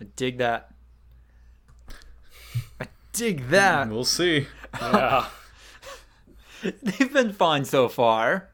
I 0.00 0.04
dig 0.16 0.38
that. 0.38 0.70
I 2.80 2.86
dig 3.12 3.48
that. 3.48 3.88
We'll 3.90 4.04
see. 4.04 4.46
Yeah. 4.80 5.26
They've 6.82 7.12
been 7.12 7.32
fine 7.32 7.64
so 7.64 7.88
far. 7.88 8.50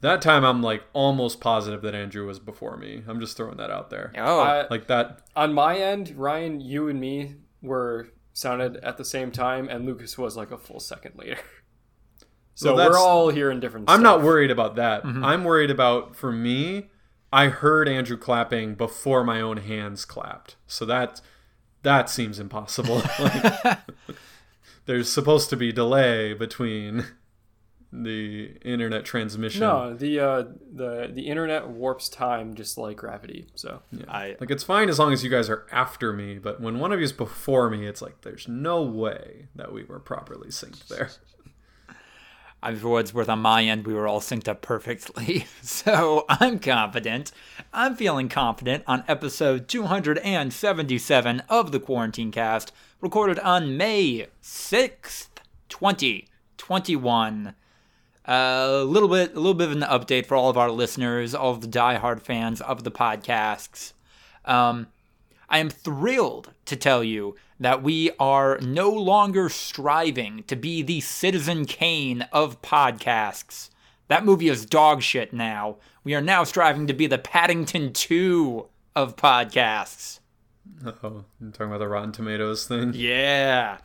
That 0.00 0.20
time 0.20 0.44
I'm 0.44 0.62
like 0.62 0.84
almost 0.92 1.40
positive 1.40 1.82
that 1.82 1.94
Andrew 1.94 2.26
was 2.26 2.38
before 2.38 2.76
me. 2.76 3.02
I'm 3.08 3.20
just 3.20 3.36
throwing 3.36 3.56
that 3.56 3.70
out 3.70 3.90
there. 3.90 4.12
Oh, 4.18 4.40
I- 4.40 4.66
Like 4.68 4.86
that 4.88 5.20
on 5.34 5.54
my 5.54 5.78
end, 5.78 6.14
Ryan, 6.16 6.60
you 6.60 6.88
and 6.88 7.00
me 7.00 7.36
were 7.62 8.08
sounded 8.34 8.76
at 8.78 8.96
the 8.98 9.04
same 9.04 9.30
time, 9.30 9.68
and 9.68 9.86
Lucas 9.86 10.18
was 10.18 10.36
like 10.36 10.50
a 10.50 10.58
full 10.58 10.80
second 10.80 11.12
later. 11.16 11.38
So 12.56 12.76
Well, 12.76 12.88
we're 12.88 12.96
all 12.98 13.30
here 13.30 13.50
in 13.50 13.58
different. 13.58 13.90
I'm 13.90 14.04
not 14.04 14.22
worried 14.22 14.52
about 14.52 14.76
that. 14.76 15.02
Mm-hmm. 15.02 15.24
I'm 15.24 15.42
worried 15.42 15.72
about 15.72 16.14
for 16.14 16.30
me, 16.30 16.88
I 17.34 17.48
heard 17.48 17.88
Andrew 17.88 18.16
clapping 18.16 18.76
before 18.76 19.24
my 19.24 19.40
own 19.40 19.56
hands 19.56 20.04
clapped. 20.04 20.54
So 20.68 20.84
that 20.86 21.20
that 21.82 22.08
seems 22.08 22.38
impossible. 22.38 23.02
Like, 23.18 23.78
there's 24.86 25.10
supposed 25.10 25.50
to 25.50 25.56
be 25.56 25.72
delay 25.72 26.32
between 26.32 27.06
the 27.92 28.56
internet 28.64 29.04
transmission. 29.04 29.62
No, 29.62 29.94
the 29.94 30.20
uh, 30.20 30.44
the 30.72 31.10
the 31.12 31.22
internet 31.26 31.68
warps 31.68 32.08
time 32.08 32.54
just 32.54 32.78
like 32.78 32.98
gravity. 32.98 33.48
So 33.56 33.82
I 34.06 34.36
Like 34.38 34.52
it's 34.52 34.62
fine 34.64 34.88
as 34.88 35.00
long 35.00 35.12
as 35.12 35.24
you 35.24 35.30
guys 35.30 35.50
are 35.50 35.66
after 35.72 36.12
me, 36.12 36.38
but 36.38 36.60
when 36.60 36.78
one 36.78 36.92
of 36.92 37.00
you 37.00 37.04
is 37.04 37.12
before 37.12 37.68
me, 37.68 37.84
it's 37.86 38.00
like 38.00 38.20
there's 38.20 38.46
no 38.46 38.80
way 38.82 39.48
that 39.56 39.72
we 39.72 39.82
were 39.82 39.98
properly 39.98 40.50
synced 40.50 40.86
there. 40.86 41.10
I 42.64 42.74
for 42.74 42.88
what's 42.88 43.12
worth 43.12 43.28
on 43.28 43.40
my 43.40 43.62
end, 43.62 43.86
we 43.86 43.92
were 43.92 44.08
all 44.08 44.22
synced 44.22 44.48
up 44.48 44.62
perfectly. 44.62 45.44
So 45.60 46.24
I'm 46.30 46.58
confident. 46.60 47.30
I'm 47.74 47.94
feeling 47.94 48.30
confident 48.30 48.84
on 48.86 49.04
episode 49.06 49.68
277 49.68 51.42
of 51.50 51.72
the 51.72 51.80
Quarantine 51.80 52.32
Cast, 52.32 52.72
recorded 53.02 53.38
on 53.40 53.76
May 53.76 54.28
6th, 54.42 55.28
2021. 55.68 57.54
A 58.24 58.84
little 58.86 59.10
bit, 59.10 59.32
a 59.32 59.36
little 59.36 59.52
bit 59.52 59.68
of 59.68 59.76
an 59.76 59.82
update 59.82 60.24
for 60.24 60.34
all 60.34 60.48
of 60.48 60.56
our 60.56 60.70
listeners, 60.70 61.34
all 61.34 61.50
of 61.50 61.60
the 61.60 61.68
diehard 61.68 62.22
fans 62.22 62.62
of 62.62 62.82
the 62.82 62.90
podcasts. 62.90 63.92
Um, 64.46 64.86
I 65.50 65.58
am 65.58 65.68
thrilled 65.68 66.54
to 66.64 66.76
tell 66.76 67.04
you 67.04 67.36
that 67.64 67.82
we 67.82 68.10
are 68.18 68.58
no 68.60 68.90
longer 68.90 69.48
striving 69.48 70.44
to 70.48 70.54
be 70.54 70.82
the 70.82 71.00
Citizen 71.00 71.64
Kane 71.64 72.26
of 72.30 72.60
podcasts. 72.60 73.70
That 74.08 74.22
movie 74.22 74.48
is 74.48 74.66
dog 74.66 75.00
shit 75.00 75.32
now. 75.32 75.76
We 76.04 76.14
are 76.14 76.20
now 76.20 76.44
striving 76.44 76.86
to 76.88 76.92
be 76.92 77.06
the 77.06 77.16
Paddington 77.16 77.94
2 77.94 78.66
of 78.94 79.16
podcasts. 79.16 80.20
Oh, 80.84 81.24
I'm 81.40 81.52
talking 81.52 81.68
about 81.68 81.78
the 81.78 81.88
Rotten 81.88 82.12
Tomatoes 82.12 82.66
thing. 82.66 82.92
Yeah. 82.94 83.78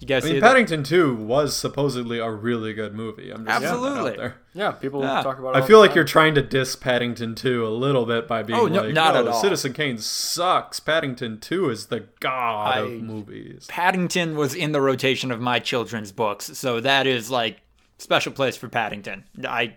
You 0.00 0.06
guys 0.06 0.22
I 0.24 0.28
see 0.28 0.32
mean, 0.34 0.42
that? 0.42 0.48
Paddington 0.48 0.84
2 0.84 1.14
was 1.16 1.56
supposedly 1.56 2.20
a 2.20 2.30
really 2.30 2.72
good 2.72 2.94
movie. 2.94 3.30
I'm 3.32 3.44
just 3.44 3.62
Absolutely. 3.64 4.10
out 4.12 4.16
there. 4.16 4.36
yeah, 4.54 4.70
people 4.70 5.02
Yeah. 5.02 5.22
talk 5.22 5.40
about. 5.40 5.56
It 5.56 5.64
I 5.64 5.66
feel 5.66 5.78
the 5.78 5.80
like 5.80 5.90
time. 5.90 5.96
you're 5.96 6.04
trying 6.04 6.34
to 6.36 6.42
diss 6.42 6.76
Paddington 6.76 7.34
2 7.34 7.66
a 7.66 7.68
little 7.68 8.06
bit 8.06 8.28
by 8.28 8.44
being 8.44 8.58
Oh, 8.60 8.66
no, 8.66 8.82
like, 8.82 8.94
not 8.94 9.16
"Oh, 9.16 9.20
at 9.20 9.26
all." 9.28 9.40
Citizen 9.40 9.72
Kane 9.72 9.98
sucks. 9.98 10.78
Paddington 10.78 11.40
2 11.40 11.68
is 11.70 11.86
the 11.86 12.04
god 12.20 12.76
I- 12.76 12.80
of 12.80 12.90
movies. 13.02 13.66
Paddington 13.68 14.36
was 14.36 14.54
in 14.54 14.70
the 14.70 14.80
rotation 14.80 15.32
of 15.32 15.40
my 15.40 15.58
children's 15.58 16.12
books, 16.12 16.56
so 16.56 16.78
that 16.80 17.08
is 17.08 17.28
like 17.28 17.58
special 17.98 18.30
place 18.32 18.56
for 18.56 18.68
Paddington. 18.68 19.24
I 19.44 19.74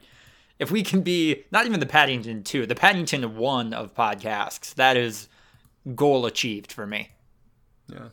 if 0.60 0.70
we 0.70 0.84
can 0.84 1.02
be 1.02 1.46
not 1.52 1.66
even 1.66 1.80
the 1.80 1.88
Paddington 1.88 2.44
2, 2.44 2.68
the 2.68 2.76
Paddington 2.76 3.36
1 3.38 3.74
of 3.74 3.96
podcasts, 3.96 4.76
that 4.76 4.96
is 4.98 5.28
goal 5.96 6.28
achieved 6.28 6.72
for 6.72 6.86
me. 6.86 7.10
Yeah. 7.92 8.10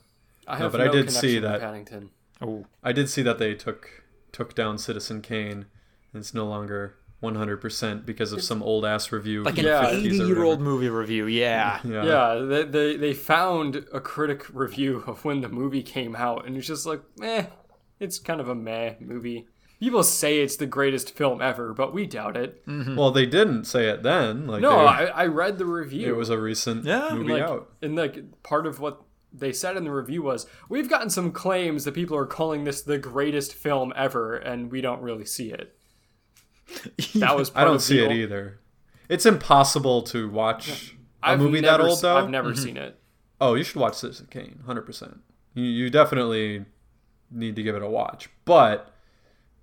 I 0.49 0.57
have 0.57 0.73
but 0.73 0.81
I 0.81 0.89
did 0.89 1.11
see 1.13 1.39
that- 1.39 1.61
Paddington. 1.61 2.11
Oh, 2.41 2.67
I 2.83 2.93
did 2.93 3.09
see 3.11 3.23
that 3.23 3.39
they 3.39 3.55
took 3.55 4.05
took 4.33 4.55
down 4.55 4.79
Citizen 4.79 5.21
Kane 5.23 5.67
and 6.13 6.20
it's 6.20 6.33
no 6.35 6.47
longer 6.47 6.97
100% 7.23 8.07
because 8.07 8.33
of 8.33 8.42
some 8.42 8.63
old 8.63 8.85
ass 8.85 9.11
review 9.11 9.42
like 9.42 9.58
an 9.58 9.64
Yeah. 9.64 9.89
80 9.89 10.17
year 10.19 10.42
old 10.45 10.61
movie 10.61 10.89
review, 10.89 11.27
yeah. 11.27 11.81
Yeah. 11.85 12.05
Yeah, 12.05 12.35
they, 12.47 12.64
they 12.64 12.97
they 12.97 13.14
found 13.14 13.85
a 13.92 14.01
critic 14.01 14.47
review 14.53 15.03
of 15.07 15.25
when 15.25 15.41
the 15.41 15.48
movie 15.48 15.83
came 15.83 16.14
out, 16.17 16.47
and 16.47 16.57
it's 16.57 16.67
just 16.67 16.87
like, 16.87 17.03
eh, 17.23 17.47
it's 17.98 18.19
kind 18.19 18.41
of 18.41 18.48
a 18.48 18.55
meh 18.55 18.95
movie. 19.01 19.47
People 19.81 20.03
say 20.03 20.41
it's 20.41 20.57
the 20.57 20.67
greatest 20.67 21.14
film 21.17 21.41
ever, 21.41 21.73
but 21.73 21.92
we 21.95 22.05
doubt 22.07 22.37
it. 22.37 22.63
Well, 22.67 23.13
they 23.13 23.27
didn't 23.27 23.64
say 23.64 23.89
it 23.89 24.03
then. 24.03 24.47
Like 24.48 24.61
No, 24.61 24.70
they- 24.70 24.87
I, 24.87 25.05
I 25.07 25.27
read 25.27 25.58
the 25.58 25.67
review. 25.67 26.08
it 26.08 26.17
was 26.17 26.31
a 26.31 26.39
recent 26.39 26.85
Yeah, 26.85 27.11
movie 27.13 27.35
like, 27.35 27.42
out. 27.42 27.70
and 27.83 27.95
like 27.97 28.42
part 28.42 28.67
of 28.67 28.81
what 28.81 29.01
they 29.33 29.52
said 29.52 29.77
in 29.77 29.84
the 29.84 29.90
review 29.90 30.22
was, 30.22 30.46
we've 30.68 30.89
gotten 30.89 31.11
some 31.11 31.33
claims 31.33 31.84
that 31.84 31.94
people 31.94 32.16
are 32.16 32.27
calling 32.27 32.64
this 32.64 32.83
the 32.83 32.98
greatest 32.98 33.55
film 33.55 33.92
ever, 33.96 34.36
and 34.36 34.70
we 34.70 34.80
don't 34.80 35.02
really 35.02 35.27
see 35.27 35.52
it. 35.52 35.74
That 37.14 37.36
was. 37.36 37.50
I 37.55 37.64
don't 37.64 37.80
see 37.80 37.98
it 37.98 38.12
either. 38.12 38.61
It's 39.08 39.24
impossible 39.24 40.02
to 40.02 40.28
watch 40.28 40.94
a 41.22 41.30
I've 41.30 41.39
movie 41.39 41.61
that 41.62 41.80
old 41.80 42.00
though. 42.02 42.18
I've 42.18 42.28
never 42.28 42.52
mm-hmm. 42.52 42.62
seen 42.62 42.77
it. 42.77 43.00
Oh, 43.40 43.55
you 43.55 43.64
should 43.64 43.77
watch 43.80 43.94
Citizen 43.94 44.28
Kane, 44.30 44.61
hundred 44.66 44.83
percent. 44.83 45.20
You 45.55 45.64
you 45.64 45.90
definitely 45.90 46.66
need 47.30 47.56
to 47.56 47.62
give 47.62 47.74
it 47.74 47.83
a 47.83 47.89
watch, 47.89 48.28
but 48.45 48.92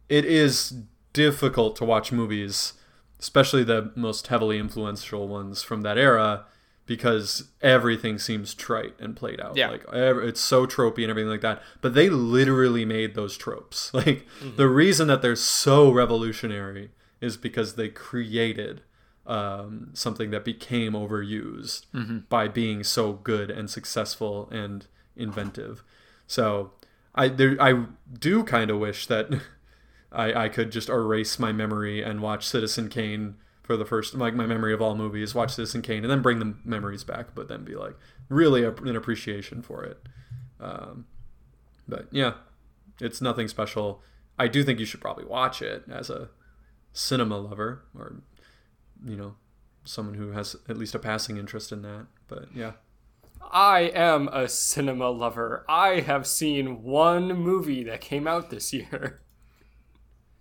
it 0.09 0.25
is 0.25 0.81
difficult 1.13 1.75
to 1.77 1.85
watch 1.85 2.11
movies, 2.11 2.73
especially 3.19 3.63
the 3.63 3.91
most 3.95 4.27
heavily 4.27 4.57
influential 4.57 5.27
ones 5.27 5.63
from 5.63 5.81
that 5.81 5.97
era, 5.97 6.45
because 6.85 7.49
everything 7.61 8.19
seems 8.19 8.53
trite 8.53 8.93
and 8.99 9.15
played 9.15 9.39
out. 9.41 9.57
Yeah. 9.57 9.69
like 9.69 9.85
it's 9.91 10.41
so 10.41 10.67
tropey 10.67 11.01
and 11.01 11.09
everything 11.09 11.29
like 11.29 11.41
that. 11.41 11.61
But 11.81 11.93
they 11.93 12.09
literally 12.09 12.85
made 12.85 13.15
those 13.15 13.37
tropes. 13.37 13.91
Like 13.93 14.25
the 14.55 14.67
reason 14.67 15.07
that 15.07 15.21
they're 15.21 15.35
so 15.35 15.89
revolutionary 15.91 16.91
is 17.21 17.37
because 17.37 17.75
they 17.75 17.89
created 17.89 18.81
um, 19.25 19.89
something 19.93 20.29
that 20.31 20.45
became 20.45 20.93
overused 20.93 21.85
by 22.29 22.47
being 22.47 22.83
so 22.83 23.13
good 23.13 23.49
and 23.49 23.69
successful 23.69 24.47
and 24.51 24.85
inventive. 25.15 25.83
So 26.27 26.71
I 27.15 27.29
there 27.29 27.55
I 27.59 27.85
do 28.19 28.43
kind 28.43 28.69
of 28.69 28.77
wish 28.79 29.07
that 29.07 29.29
I 30.11 30.43
I 30.45 30.49
could 30.49 30.71
just 30.71 30.89
erase 30.89 31.39
my 31.39 31.51
memory 31.51 32.03
and 32.03 32.21
watch 32.21 32.45
Citizen 32.45 32.89
Kane 32.89 33.35
for 33.65 33.75
the 33.75 33.85
first 33.85 34.13
like 34.13 34.33
my 34.35 34.45
memory 34.45 34.73
of 34.73 34.81
all 34.81 34.95
movies, 34.95 35.33
watch 35.33 35.53
Citizen 35.55 35.81
Kane, 35.81 36.03
and 36.03 36.11
then 36.11 36.21
bring 36.21 36.39
the 36.39 36.55
memories 36.63 37.03
back, 37.03 37.33
but 37.33 37.47
then 37.47 37.63
be 37.63 37.75
like 37.75 37.95
really 38.29 38.63
a, 38.63 38.71
an 38.71 38.95
appreciation 38.95 39.61
for 39.61 39.83
it. 39.83 40.01
Um, 40.59 41.05
but 41.87 42.07
yeah, 42.11 42.33
it's 43.01 43.21
nothing 43.21 43.47
special. 43.47 44.01
I 44.37 44.47
do 44.47 44.63
think 44.63 44.79
you 44.79 44.85
should 44.85 45.01
probably 45.01 45.25
watch 45.25 45.61
it 45.61 45.83
as 45.91 46.09
a 46.09 46.29
cinema 46.93 47.37
lover 47.37 47.83
or 47.97 48.21
you 49.03 49.15
know 49.15 49.35
someone 49.83 50.15
who 50.15 50.31
has 50.31 50.55
at 50.69 50.77
least 50.77 50.95
a 50.95 50.99
passing 50.99 51.37
interest 51.37 51.71
in 51.71 51.81
that. 51.81 52.05
But 52.27 52.45
yeah. 52.55 52.73
I 53.51 53.81
am 53.93 54.27
a 54.29 54.47
cinema 54.49 55.09
lover. 55.09 55.65
I 55.69 55.99
have 55.99 56.25
seen 56.25 56.81
one 56.81 57.27
movie 57.33 57.83
that 57.83 58.01
came 58.01 58.27
out 58.27 58.49
this 58.49 58.73
year. 58.73 59.21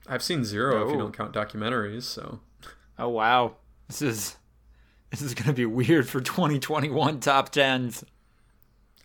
I've 0.07 0.23
seen 0.23 0.45
zero 0.45 0.85
if 0.85 0.91
you 0.91 0.97
Oh. 0.97 0.99
don't 1.01 1.17
count 1.17 1.33
documentaries. 1.35 2.03
So 2.05 2.41
Oh 2.99 3.09
wow. 3.09 3.57
This 3.89 4.03
is 4.03 4.37
this 5.11 5.23
is 5.23 5.35
going 5.35 5.47
to 5.47 5.53
be 5.53 5.67
weird 5.67 6.09
for 6.09 6.21
2021 6.21 7.21
top 7.21 7.53
10s. 7.53 8.05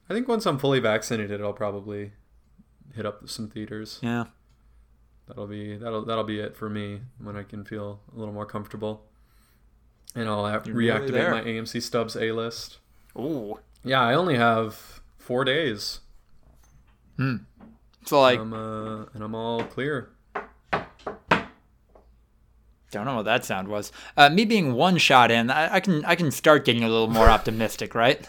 I 0.10 0.14
think 0.14 0.28
once 0.28 0.46
I'm 0.46 0.58
fully 0.58 0.80
vaccinated, 0.80 1.42
I'll 1.42 1.54
probably 1.54 2.14
hit 2.96 3.06
up 3.06 3.30
some 3.30 3.48
theaters. 3.48 4.00
Yeah. 4.02 4.26
That'll 5.28 5.46
be 5.46 5.78
that'll 5.78 6.04
that'll 6.06 6.24
be 6.24 6.40
it 6.40 6.58
for 6.58 6.70
me 6.70 7.02
when 7.22 7.38
I 7.38 7.44
can 7.44 7.64
feel 7.64 8.00
a 8.16 8.18
little 8.18 8.34
more 8.34 8.48
comfortable, 8.48 9.06
and 10.16 10.28
I'll 10.28 10.44
reactivate 10.44 11.12
there. 11.12 11.32
my 11.32 11.42
AMC 11.42 11.84
Stubs 11.84 12.16
A 12.16 12.32
list. 12.32 12.80
Ooh. 13.16 13.60
Yeah, 13.84 14.02
I 14.02 14.16
only 14.16 14.36
have 14.38 15.02
four 15.20 15.46
days. 15.46 16.00
Hmm. 17.18 17.36
So 18.06 18.20
like 18.22 18.40
I'm 18.40 18.54
uh, 18.54 19.06
and 19.14 19.24
I'm 19.24 19.36
all 19.36 19.64
clear. 19.64 20.10
Don't 22.92 23.06
know 23.06 23.16
what 23.18 23.26
that 23.26 23.46
sound 23.46 23.68
was. 23.68 23.92
Uh, 24.18 24.30
me 24.30 24.46
being 24.46 24.74
one 24.74 24.98
shot 24.98 25.30
in, 25.32 25.52
I, 25.52 25.76
I 25.76 25.80
can 25.80 26.04
I 26.06 26.16
can 26.16 26.32
start 26.32 26.66
getting 26.66 26.84
a 26.84 26.90
little 26.90 27.08
more 27.10 27.30
optimistic, 27.38 27.94
right? 27.96 28.28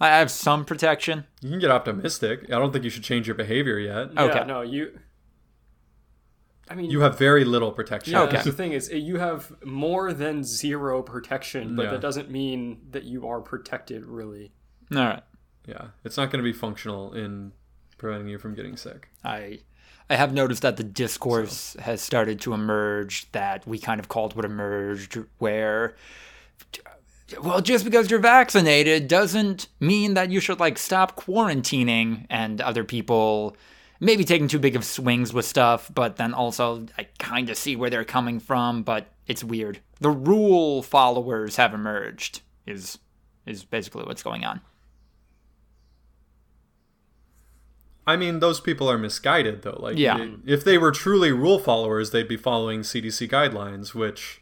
I 0.00 0.08
have 0.08 0.30
some 0.30 0.64
protection. 0.64 1.24
You 1.40 1.50
can 1.50 1.58
get 1.58 1.70
optimistic. 1.70 2.44
I 2.46 2.58
don't 2.58 2.72
think 2.72 2.84
you 2.84 2.90
should 2.90 3.02
change 3.02 3.26
your 3.26 3.34
behavior 3.34 3.78
yet. 3.78 4.16
Okay. 4.16 4.44
No, 4.46 4.60
you. 4.60 4.98
I 6.68 6.74
mean, 6.74 6.90
You 6.90 7.00
have 7.00 7.16
very 7.16 7.44
little 7.44 7.70
protection. 7.72 8.12
Yeah, 8.12 8.22
Okay. 8.22 8.32
that's 8.32 8.44
the 8.44 8.52
thing 8.52 8.72
is, 8.72 8.90
you 8.90 9.18
have 9.18 9.52
more 9.64 10.12
than 10.12 10.42
zero 10.44 11.00
protection, 11.02 11.76
but 11.76 11.84
Yeah. 11.84 11.90
that 11.92 12.00
doesn't 12.00 12.28
mean 12.30 12.80
that 12.90 13.04
you 13.04 13.26
are 13.28 13.40
protected, 13.40 14.04
really. 14.04 14.52
All 14.94 14.98
right. 14.98 15.22
Yeah, 15.66 15.86
it's 16.04 16.16
not 16.16 16.30
going 16.30 16.44
to 16.44 16.48
be 16.48 16.52
functional 16.52 17.12
in 17.14 17.52
preventing 17.98 18.28
you 18.28 18.38
from 18.38 18.54
getting 18.54 18.76
sick. 18.76 19.08
I 19.24 19.60
I 20.08 20.16
have 20.16 20.32
noticed 20.32 20.62
that 20.62 20.76
the 20.76 20.84
discourse 20.84 21.76
has 21.80 22.00
started 22.00 22.40
to 22.42 22.54
emerge 22.54 23.30
that 23.32 23.66
we 23.66 23.78
kind 23.78 23.98
of 23.98 24.08
called 24.08 24.36
what 24.36 24.44
emerged, 24.44 25.18
where 25.38 25.96
well, 27.42 27.60
just 27.60 27.84
because 27.84 28.08
you're 28.10 28.20
vaccinated 28.20 29.08
doesn't 29.08 29.66
mean 29.80 30.14
that 30.14 30.30
you 30.30 30.38
should 30.38 30.60
like 30.60 30.78
stop 30.78 31.16
quarantining 31.16 32.26
and 32.30 32.60
other 32.60 32.84
people 32.84 33.56
maybe 33.98 34.24
taking 34.24 34.46
too 34.46 34.58
big 34.58 34.76
of 34.76 34.84
swings 34.84 35.32
with 35.32 35.44
stuff, 35.44 35.90
but 35.92 36.16
then 36.16 36.34
also 36.34 36.86
I 36.98 37.08
kind 37.18 37.50
of 37.50 37.56
see 37.56 37.76
where 37.76 37.90
they're 37.90 38.04
coming 38.04 38.38
from, 38.38 38.82
but 38.82 39.08
it's 39.26 39.42
weird. 39.42 39.80
The 40.00 40.10
rule 40.10 40.82
followers 40.82 41.56
have 41.56 41.74
emerged 41.74 42.42
is 42.66 42.98
is 43.44 43.64
basically 43.64 44.04
what's 44.04 44.22
going 44.22 44.44
on. 44.44 44.60
I 48.06 48.16
mean, 48.16 48.38
those 48.40 48.60
people 48.60 48.88
are 48.90 48.98
misguided 48.98 49.62
though. 49.62 49.78
Like, 49.80 49.98
Yeah. 49.98 50.28
if 50.46 50.62
they 50.64 50.78
were 50.78 50.92
truly 50.92 51.32
rule 51.32 51.58
followers, 51.58 52.10
they'd 52.12 52.28
be 52.28 52.36
following 52.36 52.82
CDC 52.82 53.28
guidelines, 53.28 53.94
which 53.94 54.40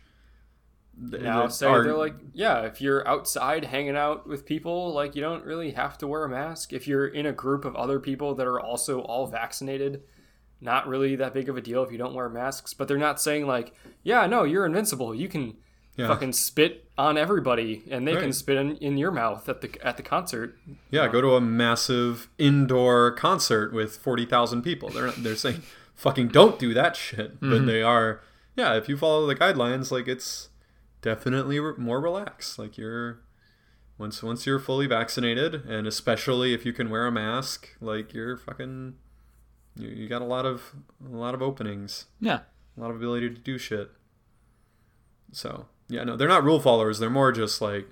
th- 1.10 1.22
Now 1.22 1.48
say 1.48 1.66
are- 1.66 1.82
they're 1.82 1.96
like, 1.96 2.14
yeah, 2.34 2.60
if 2.62 2.80
you're 2.80 3.06
outside 3.08 3.64
hanging 3.64 3.96
out 3.96 4.26
with 4.28 4.44
people, 4.46 4.92
like 4.92 5.16
you 5.16 5.22
don't 5.22 5.44
really 5.44 5.70
have 5.72 5.96
to 5.98 6.06
wear 6.06 6.24
a 6.24 6.28
mask. 6.28 6.72
If 6.72 6.86
you're 6.86 7.06
in 7.06 7.26
a 7.26 7.32
group 7.32 7.64
of 7.64 7.74
other 7.74 7.98
people 7.98 8.34
that 8.34 8.46
are 8.46 8.60
also 8.60 9.00
all 9.00 9.26
vaccinated, 9.26 10.02
not 10.60 10.86
really 10.86 11.16
that 11.16 11.34
big 11.34 11.48
of 11.48 11.56
a 11.56 11.60
deal 11.60 11.82
if 11.82 11.90
you 11.90 11.98
don't 11.98 12.14
wear 12.14 12.28
masks. 12.28 12.74
But 12.74 12.86
they're 12.88 12.96
not 12.98 13.20
saying 13.20 13.46
like, 13.46 13.74
yeah, 14.02 14.26
no, 14.26 14.44
you're 14.44 14.66
invincible. 14.66 15.14
You 15.14 15.28
can 15.28 15.56
Yeah. 15.96 16.08
fucking 16.08 16.32
spit 16.32 16.88
on 16.98 17.16
everybody, 17.16 17.84
and 17.88 18.06
they 18.06 18.16
can 18.16 18.32
spit 18.32 18.56
in, 18.56 18.76
in 18.78 18.98
your 18.98 19.12
mouth 19.12 19.48
at 19.48 19.60
the 19.60 19.78
at 19.86 19.96
the 19.96 20.02
concert. 20.02 20.56
yeah, 20.90 21.06
go 21.08 21.20
to 21.20 21.34
a 21.34 21.40
massive 21.40 22.28
indoor 22.36 23.12
concert 23.12 23.72
with 23.72 23.96
forty 23.96 24.26
thousand 24.26 24.62
people. 24.62 24.90
They're 24.90 25.06
not, 25.06 25.22
they're 25.22 25.36
saying 25.36 25.62
fucking 25.94 26.28
don't 26.28 26.58
do 26.58 26.74
that 26.74 26.96
shit, 26.96 27.38
but 27.40 27.46
mm-hmm. 27.46 27.66
they 27.66 27.82
are. 27.82 28.20
Yeah, 28.56 28.74
if 28.74 28.88
you 28.88 28.96
follow 28.96 29.26
the 29.26 29.34
guidelines, 29.34 29.90
like 29.90 30.08
it's 30.08 30.48
definitely 31.00 31.60
re- 31.60 31.74
more 31.76 32.00
relaxed. 32.00 32.58
Like 32.58 32.76
you're 32.76 33.20
once 33.98 34.22
once 34.22 34.46
you're 34.46 34.58
fully 34.58 34.86
vaccinated, 34.86 35.64
and 35.66 35.86
especially 35.86 36.54
if 36.54 36.66
you 36.66 36.72
can 36.72 36.90
wear 36.90 37.06
a 37.06 37.12
mask, 37.12 37.68
like 37.80 38.12
you're 38.12 38.36
fucking 38.36 38.94
you, 39.76 39.88
you 39.88 40.08
got 40.08 40.22
a 40.22 40.26
lot 40.26 40.46
of 40.46 40.74
a 41.04 41.16
lot 41.16 41.34
of 41.34 41.42
openings. 41.42 42.06
Yeah. 42.20 42.40
a 42.76 42.80
lot 42.80 42.90
of 42.90 42.96
ability 42.96 43.30
to 43.30 43.36
do 43.36 43.58
shit. 43.58 43.90
So 45.32 45.66
yeah, 45.88 46.04
no, 46.04 46.16
they're 46.16 46.28
not 46.28 46.44
rule 46.44 46.60
followers. 46.60 46.98
They're 46.98 47.10
more 47.10 47.32
just 47.32 47.60
like 47.60 47.86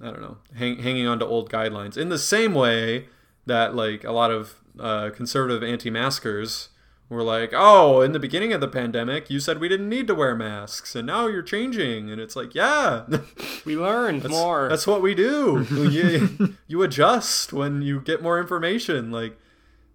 I 0.00 0.06
don't 0.06 0.20
know, 0.20 0.38
hang, 0.54 0.78
hanging 0.78 1.06
on 1.06 1.18
to 1.20 1.26
old 1.26 1.50
guidelines. 1.50 1.96
In 1.96 2.10
the 2.10 2.18
same 2.18 2.54
way 2.54 3.06
that 3.46 3.74
like 3.74 4.04
a 4.04 4.12
lot 4.12 4.30
of 4.30 4.56
uh, 4.78 5.10
conservative 5.10 5.62
anti-maskers 5.62 6.68
were 7.08 7.22
like, 7.22 7.52
oh, 7.54 8.00
in 8.00 8.12
the 8.12 8.18
beginning 8.18 8.52
of 8.52 8.60
the 8.60 8.68
pandemic, 8.68 9.30
you 9.30 9.40
said 9.40 9.58
we 9.58 9.68
didn't 9.68 9.88
need 9.88 10.06
to 10.08 10.14
wear 10.14 10.34
masks, 10.34 10.94
and 10.94 11.06
now 11.06 11.26
you're 11.28 11.42
changing, 11.42 12.10
and 12.10 12.20
it's 12.20 12.36
like, 12.36 12.54
yeah. 12.54 13.06
We 13.64 13.76
learned 13.76 14.22
That's, 14.22 14.32
more. 14.32 14.68
That's 14.68 14.86
what 14.86 15.02
we 15.02 15.14
do. 15.14 15.66
you, 15.90 16.54
you 16.68 16.82
adjust 16.82 17.52
when 17.52 17.82
you 17.82 18.00
get 18.00 18.22
more 18.22 18.38
information. 18.38 19.10
Like, 19.10 19.38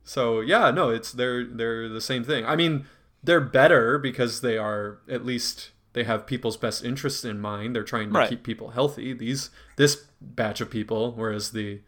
so 0.03 0.41
yeah, 0.41 0.71
no, 0.71 0.89
it's 0.89 1.11
they're 1.13 1.45
they're 1.45 1.87
the 1.87 2.01
same 2.01 2.25
thing. 2.25 2.45
I 2.45 2.57
mean, 2.57 2.85
they're 3.23 3.39
better 3.39 3.97
because 3.97 4.41
they 4.41 4.57
are 4.57 4.99
at 5.09 5.25
least 5.25 5.71
they 5.93 6.03
have 6.05 6.25
people's 6.25 6.57
best 6.57 6.83
interests 6.85 7.25
in 7.25 7.39
mind. 7.39 7.75
They're 7.75 7.83
trying 7.83 8.09
to 8.13 8.19
Right. 8.19 8.29
keep 8.29 8.43
people 8.43 8.69
healthy. 8.71 9.13
These 9.13 9.49
this 9.75 10.05
batch 10.21 10.61
of 10.61 10.69
people, 10.69 11.13
whereas 11.13 11.51
the 11.51 11.79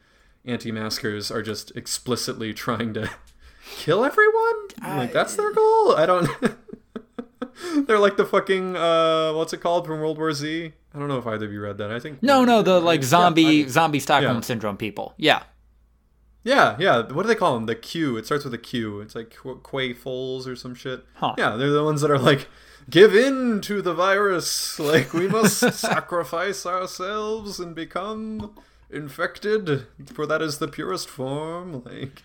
anti-maskers 0.46 1.32
are 1.32 1.42
just 1.42 1.72
explicitly 1.76 2.54
trying 2.66 2.94
to 2.96 3.10
kill 3.78 4.04
everyone. 4.04 4.68
like 4.82 5.14
that's 5.14 5.36
their 5.36 5.54
goal. 5.54 5.96
I 5.96 6.06
don't. 6.06 6.30
They're 7.88 8.00
like 8.00 8.18
the 8.18 8.26
fucking 8.26 8.76
uh, 8.76 9.34
what's 9.34 9.54
it 9.54 9.58
called 9.62 9.86
from 9.86 10.00
World 10.00 10.18
War 10.18 10.34
Z? 10.34 10.74
I 10.94 11.00
don't 11.00 11.08
know 11.08 11.18
if 11.18 11.28
either 11.28 11.46
of 11.46 11.52
you 11.52 11.62
read 11.62 11.78
that. 11.78 11.92
I 11.92 12.00
think 12.00 12.22
No, 12.24 12.44
no, 12.46 12.62
the 12.62 12.80
like 12.80 13.04
zombie 13.04 13.42
Yeah, 13.44 13.66
I- 13.66 13.68
zombie 13.70 14.00
Stockholm 14.00 14.38
yeah. 14.38 14.42
syndrome 14.42 14.78
people. 14.78 15.14
Yeah. 15.18 15.44
Yeah, 16.44 16.76
yeah. 16.78 17.04
What 17.12 17.22
do 17.24 17.28
they 17.28 17.36
call 17.36 17.54
them? 17.56 17.68
The 17.68 17.76
Q. 17.76 18.18
It 18.18 18.26
starts 18.26 18.44
with 18.44 18.54
a 18.54 18.58
Q. 18.58 19.00
It's 19.02 19.16
like 19.16 19.34
Qu- 19.36 19.62
Quay 19.70 19.94
Foles 19.94 20.46
or 20.46 20.56
some 20.58 20.76
shit. 20.76 21.06
Huh. 21.16 21.36
Yeah, 21.38 21.56
they're 21.56 21.70
the 21.72 21.84
ones 21.86 22.02
that 22.02 22.12
are 22.12 22.20
like, 22.20 22.50
give 22.90 23.16
in 23.16 23.62
to 23.62 23.82
the 23.82 23.94
virus. 23.94 24.80
Like 24.80 25.14
we 25.14 25.28
must 25.28 25.60
sacrifice 25.74 26.66
ourselves 26.66 27.60
and 27.60 27.74
become 27.76 28.54
infected, 28.90 29.88
for 30.14 30.26
that 30.26 30.42
is 30.42 30.58
the 30.60 30.68
purest 30.68 31.10
form. 31.10 31.84
Like, 31.84 32.24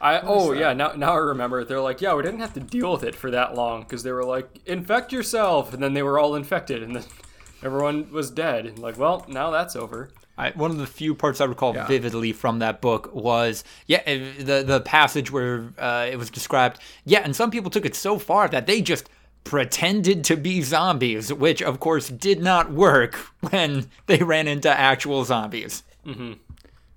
I 0.00 0.20
oh 0.20 0.52
yeah 0.52 0.72
now 0.72 0.92
now 0.92 1.12
I 1.12 1.16
remember 1.18 1.64
they're 1.64 1.80
like 1.80 2.00
yeah 2.00 2.14
we 2.14 2.22
didn't 2.22 2.40
have 2.40 2.54
to 2.54 2.60
deal 2.60 2.92
with 2.92 3.02
it 3.02 3.16
for 3.16 3.30
that 3.32 3.54
long 3.56 3.82
because 3.82 4.04
they 4.04 4.12
were 4.12 4.24
like 4.24 4.60
infect 4.64 5.12
yourself 5.12 5.74
and 5.74 5.82
then 5.82 5.92
they 5.94 6.04
were 6.04 6.18
all 6.20 6.36
infected 6.36 6.84
and 6.84 6.94
then 6.94 7.04
everyone 7.64 8.12
was 8.12 8.30
dead 8.30 8.64
and 8.64 8.78
like 8.78 8.96
well 8.96 9.24
now 9.28 9.50
that's 9.50 9.74
over 9.74 10.10
I, 10.36 10.50
one 10.52 10.70
of 10.70 10.76
the 10.78 10.86
few 10.86 11.16
parts 11.16 11.40
I 11.40 11.46
recall 11.46 11.74
Yeah. 11.74 11.84
vividly 11.88 12.32
from 12.32 12.60
that 12.60 12.80
book 12.80 13.12
was 13.12 13.64
yeah 13.88 14.02
eh, 14.06 14.34
the 14.38 14.62
the 14.64 14.80
passage 14.82 15.32
where 15.32 15.72
uh, 15.76 16.06
it 16.08 16.14
was 16.16 16.30
described 16.30 16.78
yeah 17.04 17.22
and 17.24 17.34
some 17.34 17.50
people 17.50 17.68
took 17.68 17.84
it 17.84 17.96
so 17.96 18.20
far 18.20 18.46
that 18.50 18.66
they 18.68 18.80
just 18.80 19.10
pretended 19.48 20.24
to 20.24 20.36
be 20.36 20.62
zombies 20.62 21.32
which 21.32 21.62
of 21.62 21.80
course 21.80 22.08
did 22.08 22.40
not 22.40 22.70
work 22.72 23.14
when 23.50 23.86
they 24.06 24.18
ran 24.18 24.46
into 24.46 24.68
actual 24.70 25.24
zombies 25.24 25.82
mm-hmm. 26.06 26.34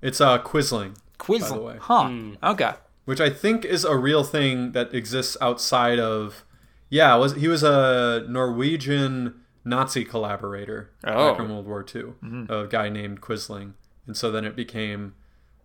it's 0.02 0.20
uh 0.22 0.38
Quisling, 0.40 0.96
quiz 1.18 1.50
the 1.50 1.60
way. 1.62 1.78
huh 1.80 2.04
mm. 2.10 2.38
okay 2.44 2.74
which 3.06 3.20
I 3.20 3.30
think 3.30 3.66
is 3.66 3.84
a 3.84 3.98
real 3.98 4.24
thing 4.24 4.72
that 4.74 4.94
exists 4.94 5.36
outside 5.42 6.00
of. 6.00 6.46
Yeah, 6.90 7.16
was 7.16 7.36
he 7.36 7.48
was 7.48 7.64
a 7.64 8.24
Norwegian 8.30 9.42
Nazi 9.66 10.06
collaborator 10.06 10.92
Oh. 11.04 11.32
back 11.32 11.40
in 11.40 11.50
World 11.50 11.66
War 11.68 11.82
II, 11.82 12.04
mm-hmm. 12.24 12.52
a 12.52 12.68
guy 12.68 12.90
named 12.90 13.22
Quisling, 13.22 13.74
and 14.06 14.16
so 14.16 14.32
then 14.32 14.46
it 14.46 14.56
became. 14.56 15.16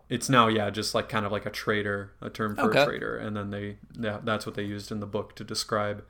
It's 0.09 0.29
now 0.29 0.49
yeah, 0.49 0.71
just 0.71 0.95
like 0.95 1.09
kind 1.09 1.27
of 1.27 1.33
like 1.33 1.47
a 1.47 1.51
traitor, 1.51 2.13
a 2.21 2.31
term 2.31 2.57
for 2.57 2.63
Okay. 2.71 2.83
a 2.83 2.87
traitor, 2.87 3.17
and 3.17 3.37
then 3.37 3.51
they 3.51 3.77
yeah, 3.99 4.19
that's 4.25 4.47
what 4.47 4.55
they 4.55 4.63
used 4.65 4.91
in 4.91 5.01
the 5.01 5.07
book 5.07 5.37
to 5.37 5.45
describe 5.45 6.05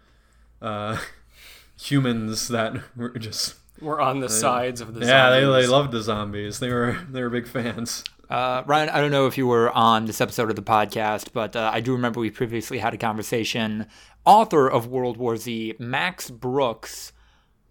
uh, 0.63 0.99
humans 1.81 2.49
that 2.49 2.75
were 2.97 3.11
just 3.11 3.57
we're 3.81 4.01
on 4.01 4.21
the 4.21 4.29
sides 4.29 4.81
of 4.81 4.95
the 4.95 5.05
yeah 5.07 5.31
they, 5.31 5.41
they 5.41 5.67
loved 5.67 5.93
the 5.93 6.03
zombies. 6.03 6.59
They 6.59 6.73
were 6.73 6.99
they 7.11 7.23
were 7.23 7.31
big 7.31 7.47
fans. 7.47 8.05
Uh, 8.29 8.65
Ryan, 8.67 8.89
I 8.89 9.01
don't 9.01 9.13
know 9.13 9.27
if 9.27 9.39
you 9.39 9.47
were 9.47 9.71
on 9.71 10.07
this 10.07 10.21
episode 10.21 10.51
of 10.51 10.57
the 10.57 10.63
podcast, 10.63 11.29
but 11.33 11.55
uh, 11.55 11.71
I 11.73 11.81
do 11.81 11.93
remember 11.93 12.19
we 12.19 12.31
previously 12.31 12.79
had 12.79 12.93
a 12.93 12.99
conversation. 12.99 13.87
Author 14.25 14.69
of 14.69 14.89
World 14.89 15.17
War 15.17 15.37
Z, 15.37 15.75
Max 15.79 16.29
Brooks, 16.29 17.13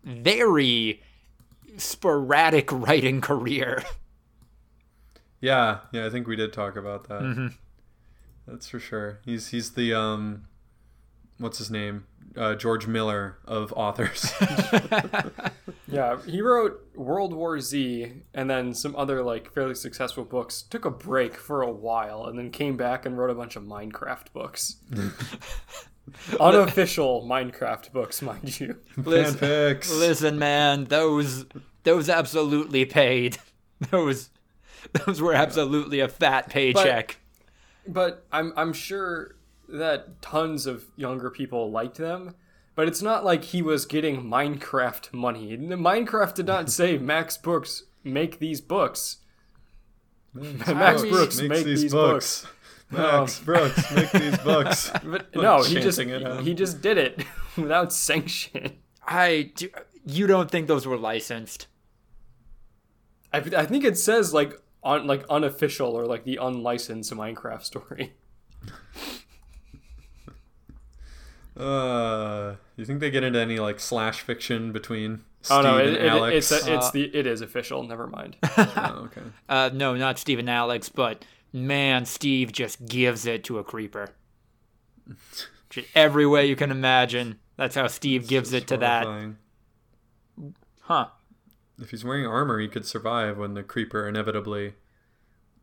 very 0.03 1.03
sporadic 1.75 2.71
writing 2.71 3.19
career. 3.19 3.83
Yeah, 5.41 5.79
yeah, 5.91 6.05
I 6.05 6.09
think 6.09 6.25
we 6.25 6.37
did 6.37 6.53
talk 6.53 6.77
about 6.77 7.09
that. 7.09 7.51
That's 8.47 8.69
for 8.69 8.79
sure. 8.79 9.19
He's 9.25 9.49
he's 9.49 9.71
the 9.71 9.93
um, 9.93 10.45
what's 11.37 11.57
his 11.57 11.69
name? 11.69 12.05
Uh, 12.35 12.55
George 12.55 12.87
Miller 12.87 13.37
of 13.45 13.73
authors. 13.75 14.33
yeah 15.87 16.17
he 16.25 16.41
wrote 16.41 16.85
World 16.95 17.33
War 17.33 17.59
Z 17.59 18.11
and 18.33 18.49
then 18.49 18.73
some 18.73 18.95
other 18.95 19.23
like 19.23 19.53
fairly 19.53 19.75
successful 19.75 20.25
books 20.25 20.61
took 20.61 20.83
a 20.83 20.89
break 20.91 21.35
for 21.35 21.61
a 21.61 21.71
while 21.71 22.25
and 22.25 22.37
then 22.37 22.49
came 22.51 22.75
back 22.75 23.05
and 23.05 23.17
wrote 23.17 23.29
a 23.29 23.35
bunch 23.35 23.55
of 23.55 23.63
Minecraft 23.63 24.33
books 24.33 24.77
unofficial 26.39 27.23
Minecraft 27.23 27.91
books 27.91 28.21
mind 28.21 28.59
you 28.59 28.77
Listen- 28.97 29.37
Fanfics. 29.37 29.97
Listen, 29.97 30.39
man, 30.39 30.85
those 30.85 31.45
those 31.83 32.09
absolutely 32.09 32.85
paid. 32.85 33.37
Those 33.91 34.29
those 35.05 35.21
were 35.21 35.33
absolutely 35.33 35.99
a 35.99 36.07
fat 36.07 36.49
paycheck. 36.49 37.17
But 37.87 38.25
I'm 38.31 38.53
I'm 38.55 38.71
sure 38.73 39.35
that 39.69 40.21
tons 40.21 40.65
of 40.65 40.85
younger 40.95 41.29
people 41.29 41.71
liked 41.71 41.97
them. 41.97 42.35
But 42.75 42.87
it's 42.87 43.01
not 43.01 43.23
like 43.23 43.45
he 43.45 43.61
was 43.61 43.85
getting 43.85 44.23
Minecraft 44.23 45.13
money. 45.13 45.57
Minecraft 45.57 46.33
did 46.35 46.45
not 46.47 46.69
say 46.79 46.97
Max 46.97 47.37
Brooks 47.37 47.83
make 48.03 48.39
these 48.39 48.61
books. 48.61 49.17
Max 50.33 51.01
mean- 51.01 51.11
Brooks 51.11 51.37
makes 51.37 51.49
make 51.49 51.65
these, 51.65 51.81
these 51.83 51.91
books. 51.93 52.45
Max 52.91 53.39
Brooks 53.39 53.91
make 53.91 54.11
these 54.11 54.37
books. 54.43 54.91
But 55.03 55.33
no, 55.35 55.63
he 55.63 55.75
just 55.79 55.97
chanting 55.97 56.15
it 56.15 56.27
out. 56.27 56.43
he 56.43 56.53
just 56.53 56.81
did 56.81 56.97
it 56.97 57.23
without 57.57 57.93
sanction. 57.93 58.77
I 59.07 59.51
do, 59.55 59.69
you 60.05 60.27
don't 60.27 60.51
think 60.51 60.67
those 60.67 60.85
were 60.85 60.97
licensed? 60.97 61.67
I, 63.33 63.37
I 63.37 63.65
think 63.65 63.83
it 63.83 63.97
says 63.97 64.33
like 64.33 64.61
on 64.83 65.07
like 65.07 65.25
unofficial 65.29 65.95
or 65.97 66.05
like 66.05 66.25
the 66.25 66.37
unlicensed 66.37 67.11
Minecraft 67.13 67.63
story. 67.63 68.13
Uh, 71.57 72.55
you 72.75 72.85
think 72.85 72.99
they 72.99 73.09
get 73.09 73.23
into 73.23 73.39
any 73.39 73.59
like 73.59 73.79
slash 73.79 74.21
fiction 74.21 74.71
between 74.71 75.23
Steve 75.41 75.57
Oh 75.57 75.61
no, 75.61 75.77
it, 75.77 75.87
and 75.87 75.95
it, 75.97 76.05
Alex? 76.05 76.51
it's 76.51 76.67
it's 76.67 76.87
Uh, 76.87 76.91
the 76.91 77.15
it 77.15 77.25
is 77.25 77.41
official. 77.41 77.83
Never 77.83 78.07
mind. 78.07 78.35
oh, 78.57 79.09
okay. 79.11 79.21
Uh, 79.47 79.69
no, 79.73 79.95
not 79.95 80.19
Steve 80.19 80.39
and 80.39 80.49
Alex, 80.49 80.89
but 80.89 81.23
man, 81.53 82.05
Steve 82.05 82.51
just 82.51 82.85
gives 82.85 83.25
it 83.25 83.43
to 83.45 83.59
a 83.59 83.63
creeper. 83.63 84.15
Just 85.69 85.87
every 85.95 86.25
way 86.25 86.45
you 86.45 86.55
can 86.55 86.71
imagine. 86.71 87.39
That's 87.57 87.75
how 87.75 87.87
Steve 87.87 88.27
gives 88.27 88.53
it 88.53 88.67
to 88.67 88.77
that. 88.77 89.05
Huh. 90.81 91.07
if 91.81 91.89
he's 91.89 92.05
wearing 92.05 92.25
armor, 92.25 92.59
he 92.59 92.67
could 92.67 92.85
survive 92.85 93.37
when 93.37 93.55
the 93.55 93.63
creeper 93.63 94.07
inevitably 94.07 94.73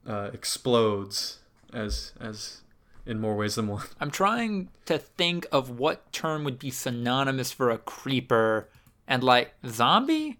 uh, 0.06 0.30
explodes 0.32 1.38
as 1.72 2.12
as 2.20 2.61
in 3.06 3.20
more 3.20 3.36
ways 3.36 3.56
than 3.56 3.66
one. 3.68 3.84
I'm 4.00 4.10
trying 4.10 4.68
to 4.86 4.98
think 4.98 5.46
of 5.52 5.70
what 5.70 6.12
term 6.12 6.44
would 6.44 6.58
be 6.58 6.70
synonymous 6.70 7.52
for 7.52 7.70
a 7.70 7.78
creeper 7.78 8.68
and 9.08 9.22
like 9.24 9.54
zombie? 9.66 10.38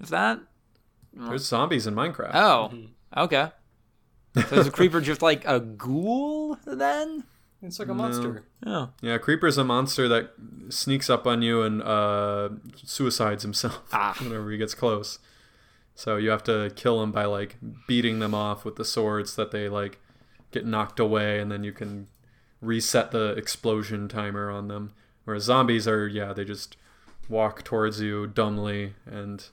Is 0.00 0.08
that 0.10 0.40
There's 1.12 1.44
zombies 1.46 1.86
in 1.86 1.94
Minecraft. 1.94 2.34
Oh. 2.34 2.72
Okay. 3.16 3.50
So 4.48 4.56
is 4.56 4.66
a 4.66 4.70
creeper 4.70 5.00
just 5.00 5.22
like 5.22 5.44
a 5.46 5.60
ghoul 5.60 6.58
then? 6.66 7.24
It's 7.62 7.78
like 7.78 7.88
a 7.88 7.94
monster. 7.94 8.44
Oh. 8.66 8.90
Yeah, 9.00 9.16
creeper's 9.18 9.56
a 9.56 9.64
monster 9.64 10.06
that 10.08 10.32
sneaks 10.68 11.08
up 11.08 11.26
on 11.26 11.40
you 11.40 11.62
and 11.62 11.82
uh, 11.82 12.50
suicides 12.84 13.42
himself 13.42 13.82
Ah. 13.92 14.14
whenever 14.20 14.50
he 14.50 14.58
gets 14.58 14.74
close. 14.74 15.18
So 15.94 16.16
you 16.16 16.30
have 16.30 16.42
to 16.44 16.72
kill 16.74 17.02
him 17.02 17.12
by 17.12 17.24
like 17.26 17.56
beating 17.86 18.18
them 18.18 18.34
off 18.34 18.64
with 18.64 18.76
the 18.76 18.84
swords 18.84 19.36
that 19.36 19.50
they 19.52 19.68
like 19.68 20.00
get 20.54 20.64
knocked 20.64 20.98
away, 20.98 21.38
and 21.40 21.50
then 21.52 21.64
you 21.64 21.72
can 21.72 22.06
reset 22.60 23.10
the 23.10 23.32
explosion 23.32 24.08
timer 24.08 24.50
on 24.50 24.68
them. 24.68 24.94
Whereas 25.24 25.44
zombies 25.44 25.86
are, 25.86 26.06
yeah, 26.06 26.32
they 26.32 26.44
just 26.44 26.76
walk 27.28 27.64
towards 27.64 28.00
you 28.00 28.26
dumbly 28.26 28.94
and 29.06 29.48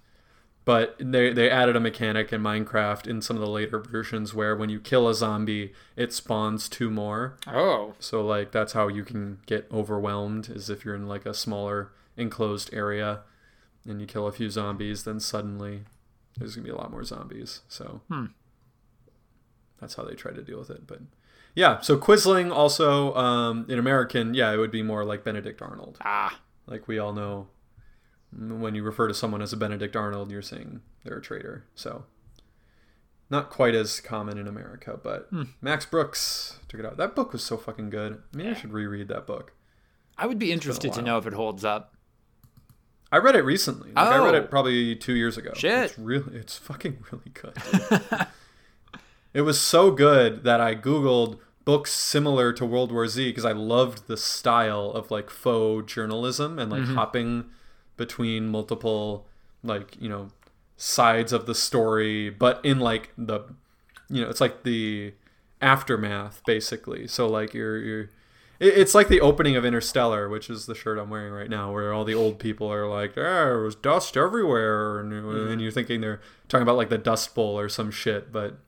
but 0.63 0.95
they 0.99 1.33
they 1.33 1.49
added 1.49 1.75
a 1.75 1.79
mechanic 1.79 2.31
in 2.31 2.41
Minecraft 2.41 3.07
in 3.07 3.21
some 3.21 3.35
of 3.35 3.41
the 3.41 3.49
later 3.49 3.79
versions 3.79 4.33
where 4.33 4.55
when 4.55 4.69
you 4.69 4.79
kill 4.79 5.07
a 5.09 5.15
zombie, 5.15 5.73
it 5.95 6.13
spawns 6.13 6.69
two 6.69 6.91
more. 6.91 7.37
Oh. 7.47 7.95
So 7.99 8.23
like 8.23 8.51
that's 8.51 8.73
how 8.73 8.87
you 8.87 9.03
can 9.03 9.39
get 9.47 9.67
overwhelmed 9.71 10.49
is 10.49 10.69
if 10.69 10.85
you're 10.85 10.95
in 10.95 11.07
like 11.07 11.25
a 11.25 11.33
smaller 11.33 11.91
enclosed 12.15 12.71
area 12.73 13.21
and 13.87 13.99
you 13.99 14.05
kill 14.05 14.27
a 14.27 14.31
few 14.31 14.49
zombies, 14.51 15.03
then 15.03 15.19
suddenly 15.19 15.85
there's 16.37 16.55
gonna 16.55 16.65
be 16.65 16.71
a 16.71 16.75
lot 16.75 16.91
more 16.91 17.03
zombies. 17.03 17.61
So 17.67 18.01
Hmm. 18.07 18.25
That's 19.81 19.95
how 19.95 20.03
they 20.03 20.13
try 20.15 20.31
to 20.31 20.41
deal 20.41 20.59
with 20.59 20.69
it. 20.69 20.87
But 20.87 20.99
yeah, 21.55 21.81
so 21.81 21.97
Quisling 21.97 22.51
also 22.53 23.13
um, 23.15 23.65
in 23.67 23.77
American, 23.79 24.33
yeah, 24.33 24.53
it 24.53 24.57
would 24.57 24.71
be 24.71 24.83
more 24.83 25.03
like 25.03 25.23
Benedict 25.25 25.61
Arnold. 25.61 25.97
Ah. 26.05 26.39
Like 26.67 26.87
we 26.87 26.97
all 26.99 27.11
know, 27.11 27.47
when 28.31 28.75
you 28.75 28.83
refer 28.83 29.07
to 29.09 29.13
someone 29.13 29.41
as 29.41 29.51
a 29.51 29.57
Benedict 29.57 29.95
Arnold, 29.95 30.31
you're 30.31 30.41
saying 30.41 30.81
they're 31.03 31.17
a 31.17 31.21
traitor. 31.21 31.65
So, 31.75 32.05
not 33.29 33.49
quite 33.49 33.75
as 33.75 33.99
common 33.99 34.37
in 34.37 34.47
America, 34.47 34.99
but 35.01 35.29
Max 35.61 35.85
Brooks 35.85 36.59
took 36.69 36.79
it 36.79 36.85
out. 36.85 36.97
That 36.97 37.15
book 37.15 37.33
was 37.33 37.43
so 37.43 37.57
fucking 37.57 37.89
good. 37.89 38.21
I 38.33 38.37
Maybe 38.37 38.49
I 38.49 38.53
should 38.53 38.71
reread 38.73 39.07
that 39.09 39.25
book. 39.27 39.53
I 40.17 40.27
would 40.27 40.39
be 40.39 40.51
interested 40.51 40.93
to 40.93 41.01
know 41.01 41.17
if 41.17 41.25
it 41.25 41.33
holds 41.33 41.65
up. 41.65 41.95
I 43.11 43.17
read 43.17 43.35
it 43.35 43.43
recently. 43.43 43.91
Like, 43.91 44.07
I 44.07 44.23
read 44.23 44.35
Oh. 44.35 44.37
it 44.37 44.49
probably 44.49 44.95
two 44.95 45.15
years 45.15 45.37
ago. 45.37 45.51
Shit. 45.55 45.83
It's 45.91 45.99
really, 45.99 46.37
it's 46.37 46.57
fucking 46.57 47.03
really 47.11 47.31
good. 47.33 47.57
it 49.33 49.41
was 49.41 49.59
so 49.59 49.91
good 49.91 50.43
that 50.43 50.59
I 50.59 50.75
googled 50.75 51.39
books 51.63 51.91
similar 51.93 52.51
to 52.53 52.65
World 52.65 52.91
War 52.91 53.07
Z 53.07 53.29
because 53.29 53.45
I 53.45 53.51
loved 53.51 54.07
the 54.07 54.17
style 54.17 54.91
of 54.91 55.11
like 55.11 55.29
faux 55.29 55.91
journalism 55.91 56.59
and 56.59 56.71
like 56.71 56.83
mm-hmm. 56.83 56.95
hopping 56.95 57.45
between 57.97 58.47
multiple 58.47 59.27
like 59.63 59.95
you 59.99 60.09
know 60.09 60.29
sides 60.77 61.31
of 61.31 61.45
the 61.45 61.55
story, 61.55 62.29
but 62.29 62.63
in 62.65 62.79
like 62.79 63.11
the 63.17 63.41
you 64.09 64.21
know 64.21 64.29
it's 64.29 64.41
like 64.41 64.63
the 64.63 65.13
aftermath 65.61 66.41
basically. 66.45 67.07
So 67.07 67.27
like 67.27 67.53
you're 67.53 67.77
you're 67.77 68.09
it's 68.59 68.93
like 68.93 69.07
the 69.07 69.21
opening 69.21 69.55
of 69.55 69.65
Interstellar, 69.65 70.29
which 70.29 70.47
is 70.47 70.67
the 70.67 70.75
shirt 70.75 70.99
I'm 70.99 71.09
wearing 71.09 71.33
right 71.33 71.49
now, 71.49 71.73
where 71.73 71.91
all 71.91 72.05
the 72.05 72.13
old 72.13 72.37
people 72.37 72.71
are 72.71 72.87
like, 72.87 73.11
ah, 73.11 73.45
"There 73.45 73.63
was 73.63 73.73
dust 73.73 74.15
everywhere," 74.15 74.99
and, 74.99 75.11
and 75.11 75.25
mm-hmm. 75.25 75.59
you're 75.59 75.71
thinking 75.71 76.01
they're 76.01 76.21
talking 76.47 76.61
about 76.61 76.77
like 76.77 76.89
the 76.89 76.99
Dust 76.99 77.33
Bowl 77.33 77.57
or 77.57 77.69
some 77.69 77.89
shit, 77.89 78.31
but 78.31 78.59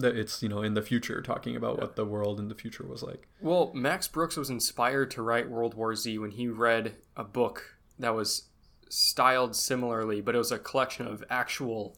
that 0.00 0.16
it's 0.16 0.42
you 0.42 0.48
know 0.48 0.62
in 0.62 0.74
the 0.74 0.82
future 0.82 1.20
talking 1.22 1.56
about 1.56 1.78
what 1.80 1.96
the 1.96 2.04
world 2.04 2.38
in 2.40 2.48
the 2.48 2.54
future 2.54 2.84
was 2.86 3.02
like. 3.02 3.28
Well, 3.40 3.72
Max 3.74 4.08
Brooks 4.08 4.36
was 4.36 4.50
inspired 4.50 5.10
to 5.12 5.22
write 5.22 5.48
World 5.50 5.74
War 5.74 5.94
Z 5.94 6.18
when 6.18 6.30
he 6.32 6.48
read 6.48 6.96
a 7.16 7.24
book 7.24 7.76
that 7.98 8.14
was 8.14 8.48
styled 8.88 9.56
similarly, 9.56 10.20
but 10.20 10.34
it 10.34 10.38
was 10.38 10.52
a 10.52 10.58
collection 10.58 11.06
of 11.06 11.24
actual 11.30 11.96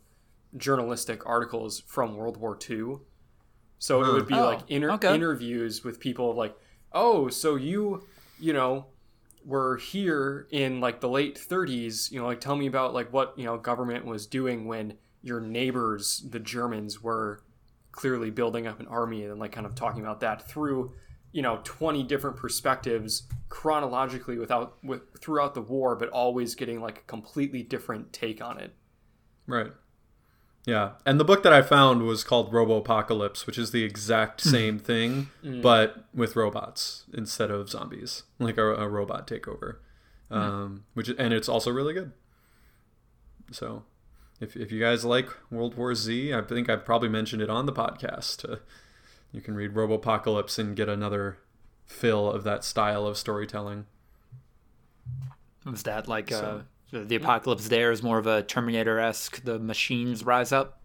journalistic 0.57 1.27
articles 1.27 1.81
from 1.87 2.17
World 2.17 2.37
War 2.39 2.59
II. 2.69 2.99
So 3.79 4.03
it 4.03 4.13
would 4.13 4.27
be 4.27 4.35
Oh, 4.35 4.45
like 4.45 4.61
inter- 4.69 4.91
oh, 4.91 4.95
okay. 4.95 5.15
interviews 5.15 5.85
with 5.85 6.01
people 6.01 6.35
like, 6.35 6.57
oh, 6.93 7.29
so 7.29 7.55
you, 7.57 8.07
you 8.41 8.53
know, 8.53 8.87
were 9.45 9.77
here 9.77 10.47
in 10.51 10.81
like 10.81 11.01
the 11.01 11.09
late 11.09 11.37
30s, 11.39 12.11
you 12.11 12.19
know, 12.21 12.27
like 12.27 12.41
tell 12.41 12.57
me 12.57 12.67
about 12.67 12.93
like 12.95 13.13
what, 13.13 13.39
you 13.39 13.45
know, 13.45 13.57
government 13.57 14.05
was 14.05 14.27
doing 14.27 14.67
when 14.67 14.95
your 15.23 15.41
neighbors, 15.41 16.25
the 16.29 16.39
Germans, 16.41 17.03
were 17.03 17.43
clearly 17.99 18.31
building 18.31 18.65
up 18.65 18.79
an 18.79 18.87
army 18.87 19.25
and 19.25 19.41
like 19.41 19.51
kind 19.51 19.67
of 19.67 19.75
talking 19.75 20.03
about 20.03 20.21
that 20.21 20.49
through 20.49 20.93
you 21.33 21.43
know 21.43 21.59
20 21.65 22.05
different 22.05 22.37
perspectives 22.37 23.25
chronologically 23.49 24.39
without 24.39 24.77
with 24.85 25.03
throughout 25.21 25.55
the 25.55 25.61
war 25.61 25.97
but 25.97 26.09
always 26.11 26.55
getting 26.55 26.81
like 26.81 26.99
a 26.99 27.03
completely 27.03 27.61
different 27.61 28.13
take 28.13 28.41
on 28.41 28.57
it 28.59 28.73
Right. 29.49 29.73
Yeah, 30.67 30.93
and 31.07 31.19
the 31.19 31.25
book 31.25 31.43
that 31.43 31.53
I 31.53 31.63
found 31.63 32.03
was 32.03 32.23
called 32.23 32.53
Robopocalypse 32.53 33.47
which 33.47 33.59
is 33.59 33.73
the 33.73 33.83
exact 33.83 34.41
same 34.43 34.79
thing, 34.79 35.31
but 35.43 36.05
with 36.15 36.37
robots 36.37 37.05
instead 37.13 37.51
of 37.51 37.71
zombies, 37.71 38.25
like 38.39 38.59
a, 38.59 38.75
a 38.75 38.87
robot 38.87 39.27
takeover. 39.27 39.79
Um, 40.31 40.85
which 40.93 41.09
and 41.09 41.33
it's 41.33 41.49
also 41.49 41.71
really 41.71 41.95
good. 41.95 42.13
So, 43.51 43.85
if 44.41 44.57
if 44.57 44.71
you 44.73 44.81
guys 44.81 45.05
like 45.05 45.29
World 45.51 45.75
War 45.77 45.95
Z, 45.95 46.33
I 46.33 46.41
think 46.43 46.69
I've 46.69 46.85
probably 46.85 47.09
mentioned 47.09 47.43
it 47.43 47.51
on 47.51 47.67
the 47.67 47.73
podcast. 47.73 48.51
Uh, 48.51 48.57
you 49.33 49.41
can 49.41 49.55
read 49.55 49.75
Robopocalypse 49.75 50.59
and 50.59 50.75
get 50.77 50.89
another 50.89 51.39
fill 51.87 52.31
of 52.31 52.45
that 52.45 52.65
style 52.65 53.07
of 53.07 53.17
storytelling. 53.17 53.87
Was 55.65 55.83
that 55.85 56.09
like 56.09 56.31
So- 56.31 56.63
uh, 56.93 57.05
the 57.05 57.17
apocalypse 57.17 57.69
there 57.69 57.93
is 57.93 58.03
more 58.03 58.19
of 58.19 58.27
a 58.27 58.43
Terminator 58.43 58.99
esque, 58.99 59.45
the 59.45 59.59
machines 59.59 60.25
rise 60.25 60.53
up? 60.53 60.81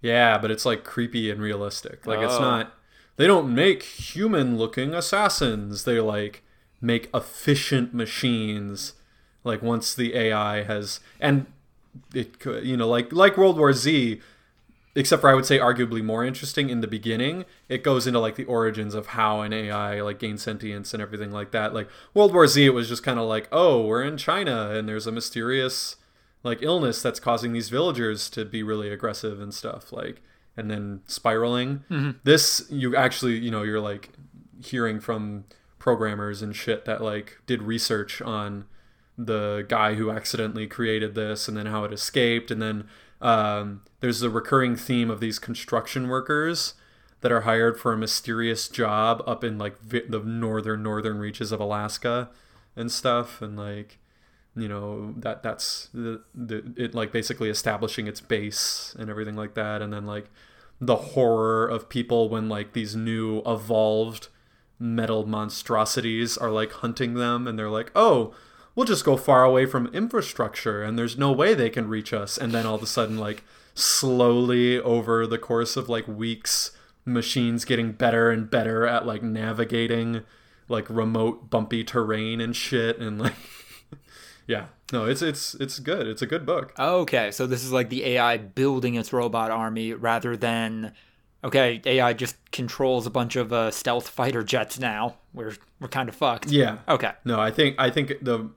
Yeah, 0.00 0.38
but 0.38 0.50
it's 0.52 0.64
like 0.64 0.84
creepy 0.84 1.28
and 1.30 1.40
realistic. 1.42 2.06
Like 2.06 2.20
it's 2.20 2.34
Oh. 2.34 2.40
not 2.40 2.74
they 3.16 3.26
don't 3.26 3.52
make 3.52 3.82
human 3.82 4.56
looking 4.56 4.94
assassins. 4.94 5.82
They 5.82 5.98
like 5.98 6.44
make 6.80 7.10
efficient 7.12 7.92
machines 7.92 8.92
like 9.42 9.60
once 9.60 9.92
the 9.92 10.14
AI 10.14 10.62
has 10.62 11.00
and 11.18 11.46
it 12.14 12.38
could 12.38 12.64
you 12.64 12.76
know 12.76 12.88
like 12.88 13.12
like 13.12 13.36
World 13.36 13.58
War 13.58 13.72
Z 13.72 14.20
except 14.94 15.20
for 15.20 15.30
I 15.30 15.34
would 15.34 15.46
say 15.46 15.58
arguably 15.58 16.02
more 16.02 16.24
interesting 16.24 16.70
in 16.70 16.80
the 16.80 16.88
beginning. 16.88 17.44
It 17.68 17.84
goes 17.84 18.06
into 18.06 18.18
like 18.18 18.34
the 18.34 18.44
origins 18.44 18.94
of 18.94 19.08
how 19.08 19.42
an 19.42 19.52
AI 19.52 20.00
like 20.00 20.18
gained 20.18 20.40
sentience 20.40 20.92
and 20.92 21.00
everything 21.00 21.30
like 21.30 21.52
that. 21.52 21.72
Like 21.72 21.88
World 22.14 22.34
War 22.34 22.46
Z, 22.48 22.66
it 22.66 22.70
was 22.70 22.88
just 22.88 23.04
kind 23.04 23.18
of 23.18 23.28
like, 23.28 23.48
oh, 23.52 23.86
we're 23.86 24.02
in 24.02 24.16
China 24.16 24.70
and 24.70 24.88
there's 24.88 25.06
a 25.06 25.12
mysterious 25.12 25.96
like 26.42 26.62
illness 26.62 27.00
that's 27.00 27.20
causing 27.20 27.52
these 27.52 27.68
villagers 27.68 28.28
to 28.30 28.44
be 28.44 28.62
really 28.62 28.90
aggressive 28.90 29.40
and 29.40 29.54
stuff. 29.54 29.92
Like 29.92 30.20
and 30.56 30.68
then 30.68 31.02
spiraling. 31.06 31.84
Mm-hmm. 31.90 32.10
This 32.24 32.66
you 32.68 32.96
actually 32.96 33.38
you 33.38 33.50
know 33.50 33.62
you're 33.62 33.80
like 33.80 34.10
hearing 34.64 34.98
from 34.98 35.44
programmers 35.78 36.42
and 36.42 36.56
shit 36.56 36.84
that 36.86 37.00
like 37.00 37.38
did 37.46 37.62
research 37.62 38.20
on 38.20 38.64
the 39.18 39.66
guy 39.68 39.94
who 39.94 40.10
accidentally 40.10 40.68
created 40.68 41.16
this 41.16 41.48
and 41.48 41.56
then 41.56 41.66
how 41.66 41.82
it 41.82 41.92
escaped. 41.92 42.52
And 42.52 42.62
then 42.62 42.88
um, 43.20 43.82
there's 43.98 44.22
a 44.22 44.30
recurring 44.30 44.76
theme 44.76 45.10
of 45.10 45.18
these 45.18 45.40
construction 45.40 46.08
workers 46.08 46.74
that 47.20 47.32
are 47.32 47.40
hired 47.40 47.80
for 47.80 47.92
a 47.92 47.98
mysterious 47.98 48.68
job 48.68 49.22
up 49.26 49.42
in 49.42 49.58
like 49.58 49.80
vi- 49.80 50.06
the 50.08 50.20
northern 50.20 50.84
northern 50.84 51.18
reaches 51.18 51.50
of 51.50 51.58
Alaska 51.58 52.30
and 52.76 52.92
stuff. 52.92 53.42
And 53.42 53.56
like 53.56 53.98
you 54.54 54.68
know 54.68 55.14
that 55.16 55.42
that's 55.42 55.88
the, 55.92 56.22
the 56.32 56.72
it 56.76 56.94
like 56.94 57.10
basically 57.10 57.50
establishing 57.50 58.06
its 58.06 58.20
base 58.20 58.94
and 59.00 59.10
everything 59.10 59.34
like 59.34 59.54
that. 59.54 59.82
And 59.82 59.92
then 59.92 60.06
like 60.06 60.30
the 60.80 60.96
horror 60.96 61.66
of 61.66 61.88
people 61.88 62.28
when 62.28 62.48
like 62.48 62.72
these 62.72 62.94
new 62.94 63.42
evolved 63.44 64.28
metal 64.78 65.26
monstrosities 65.26 66.38
are 66.38 66.52
like 66.52 66.70
hunting 66.70 67.14
them. 67.14 67.48
And 67.48 67.58
they're 67.58 67.68
like 67.68 67.90
oh 67.96 68.32
we'll 68.78 68.86
just 68.86 69.04
go 69.04 69.16
far 69.16 69.42
away 69.42 69.66
from 69.66 69.88
infrastructure 69.88 70.84
and 70.84 70.96
there's 70.96 71.18
no 71.18 71.32
way 71.32 71.52
they 71.52 71.68
can 71.68 71.88
reach 71.88 72.12
us 72.12 72.38
and 72.38 72.52
then 72.52 72.64
all 72.64 72.76
of 72.76 72.82
a 72.82 72.86
sudden 72.86 73.18
like 73.18 73.42
slowly 73.74 74.78
over 74.78 75.26
the 75.26 75.36
course 75.36 75.76
of 75.76 75.88
like 75.88 76.06
weeks 76.06 76.70
machines 77.04 77.64
getting 77.64 77.90
better 77.90 78.30
and 78.30 78.48
better 78.50 78.86
at 78.86 79.04
like 79.04 79.20
navigating 79.20 80.22
like 80.68 80.88
remote 80.88 81.50
bumpy 81.50 81.82
terrain 81.82 82.40
and 82.40 82.54
shit 82.54 82.98
and 83.00 83.18
like 83.20 83.32
yeah 84.46 84.66
no 84.92 85.06
it's 85.06 85.22
it's 85.22 85.54
it's 85.54 85.80
good 85.80 86.06
it's 86.06 86.22
a 86.22 86.26
good 86.26 86.46
book 86.46 86.72
Okay, 86.78 87.32
so 87.32 87.48
this 87.48 87.64
is 87.64 87.72
like 87.72 87.88
the 87.88 88.04
AI 88.04 88.36
building 88.36 88.94
its 88.94 89.12
robot 89.12 89.50
army 89.50 89.92
rather 89.92 90.36
than 90.36 90.92
okay, 91.42 91.80
AI 91.84 92.12
just 92.12 92.36
controls 92.52 93.06
a 93.06 93.10
bunch 93.10 93.34
of 93.34 93.52
uh, 93.52 93.70
stealth 93.70 94.08
fighter 94.08 94.42
jets 94.44 94.78
now. 94.78 95.16
We're 95.34 95.54
we're 95.80 95.88
kind 95.88 96.08
of 96.08 96.14
fucked. 96.14 96.46
yeah 96.50 96.78
Okay. 96.88 97.12
no 97.24 97.40
i 97.40 97.50
think 97.50 97.74
i 97.78 97.90
think 97.90 98.12
the 98.22 98.50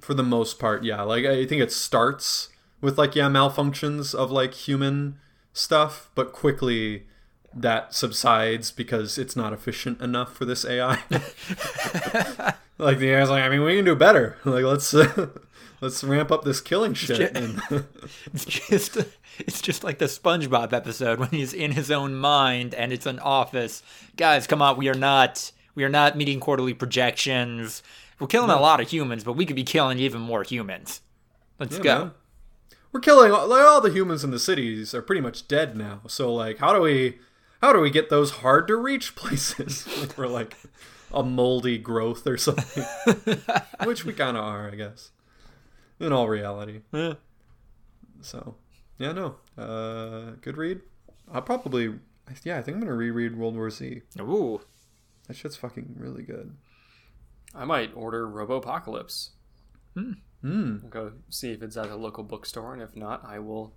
for 0.00 0.14
the 0.14 0.22
most 0.22 0.58
part, 0.58 0.84
yeah. 0.84 1.02
Like 1.02 1.24
I 1.24 1.44
think 1.46 1.62
it 1.62 1.72
starts 1.72 2.48
with 2.80 2.98
like 2.98 3.14
yeah 3.16 3.28
malfunctions 3.28 4.14
of 4.14 4.30
like 4.30 4.54
human 4.54 5.18
stuff, 5.52 6.10
but 6.14 6.32
quickly 6.32 7.06
that 7.54 7.94
subsides 7.94 8.70
because 8.70 9.16
it's 9.16 9.34
not 9.34 9.52
efficient 9.52 10.00
enough 10.02 10.34
for 10.34 10.44
this 10.44 10.64
AI. 10.66 10.98
like 12.78 12.98
the 12.98 13.14
AI's 13.14 13.30
like, 13.30 13.42
I 13.42 13.48
mean, 13.48 13.62
we 13.62 13.76
can 13.76 13.84
do 13.84 13.94
better. 13.94 14.36
Like 14.44 14.64
let's 14.64 14.92
uh, 14.94 15.28
let's 15.80 16.04
ramp 16.04 16.30
up 16.30 16.44
this 16.44 16.60
killing 16.60 16.94
shit. 16.94 17.16
ju- 17.16 17.30
And- 17.34 17.84
It's 18.32 18.44
just 18.44 18.98
it's 19.38 19.60
just 19.60 19.84
like 19.84 19.98
the 19.98 20.04
SpongeBob 20.06 20.72
episode 20.72 21.18
when 21.18 21.30
he's 21.30 21.52
in 21.52 21.72
his 21.72 21.90
own 21.90 22.14
mind 22.14 22.74
and 22.74 22.92
it's 22.92 23.06
an 23.06 23.18
office. 23.18 23.82
Guys, 24.16 24.46
come 24.46 24.62
on, 24.62 24.76
we 24.76 24.88
are 24.88 24.94
not 24.94 25.50
we 25.74 25.84
are 25.84 25.88
not 25.88 26.16
meeting 26.16 26.40
quarterly 26.40 26.74
projections. 26.74 27.82
We're 28.18 28.26
killing 28.28 28.50
a 28.50 28.60
lot 28.60 28.80
of 28.80 28.88
humans, 28.88 29.24
but 29.24 29.34
we 29.34 29.44
could 29.46 29.56
be 29.56 29.64
killing 29.64 29.98
even 29.98 30.20
more 30.20 30.42
humans. 30.42 31.00
Let's 31.58 31.76
Yeah, 31.76 31.82
go. 31.82 31.98
man. 31.98 32.10
We're 32.92 33.00
killing 33.00 33.30
all, 33.32 33.46
like, 33.46 33.62
all 33.62 33.80
the 33.82 33.90
humans 33.90 34.24
in 34.24 34.30
the 34.30 34.38
cities 34.38 34.94
are 34.94 35.02
pretty 35.02 35.20
much 35.20 35.48
dead 35.48 35.76
now. 35.76 36.00
So 36.06 36.32
like, 36.32 36.58
how 36.58 36.72
do 36.74 36.80
we 36.80 37.18
how 37.60 37.72
do 37.72 37.80
we 37.80 37.90
get 37.90 38.08
those 38.10 38.30
hard 38.30 38.66
to 38.68 38.76
reach 38.76 39.14
places? 39.16 39.86
like 40.00 40.16
we're 40.16 40.28
like 40.28 40.56
a 41.12 41.22
moldy 41.22 41.76
growth 41.78 42.26
or 42.26 42.36
something, 42.38 42.84
which 43.84 44.04
we 44.04 44.12
kind 44.12 44.36
of 44.36 44.44
are, 44.44 44.70
I 44.70 44.74
guess, 44.76 45.10
in 46.00 46.12
all 46.12 46.28
reality. 46.28 46.80
Yeah. 46.92 47.14
So 48.22 48.54
yeah, 48.98 49.12
no, 49.12 49.36
uh, 49.58 50.32
good 50.40 50.56
read. 50.56 50.80
I'll 51.32 51.42
probably 51.42 51.98
yeah, 52.44 52.58
I 52.58 52.62
think 52.62 52.76
I'm 52.76 52.80
gonna 52.82 52.94
reread 52.94 53.36
World 53.36 53.56
War 53.56 53.70
Z. 53.70 54.02
Ooh. 54.20 54.60
That 55.28 55.36
shit's 55.36 55.56
fucking 55.56 55.96
really 55.98 56.22
good. 56.22 56.56
I 57.54 57.64
might 57.64 57.92
order 57.94 58.26
Robopocalypse. 58.28 59.30
Hmm. 59.94 60.76
Go 60.90 61.12
see 61.30 61.52
if 61.52 61.62
it's 61.62 61.76
at 61.76 61.88
a 61.88 61.96
local 61.96 62.22
bookstore, 62.22 62.72
and 62.72 62.82
if 62.82 62.94
not, 62.94 63.24
I 63.24 63.38
will 63.38 63.72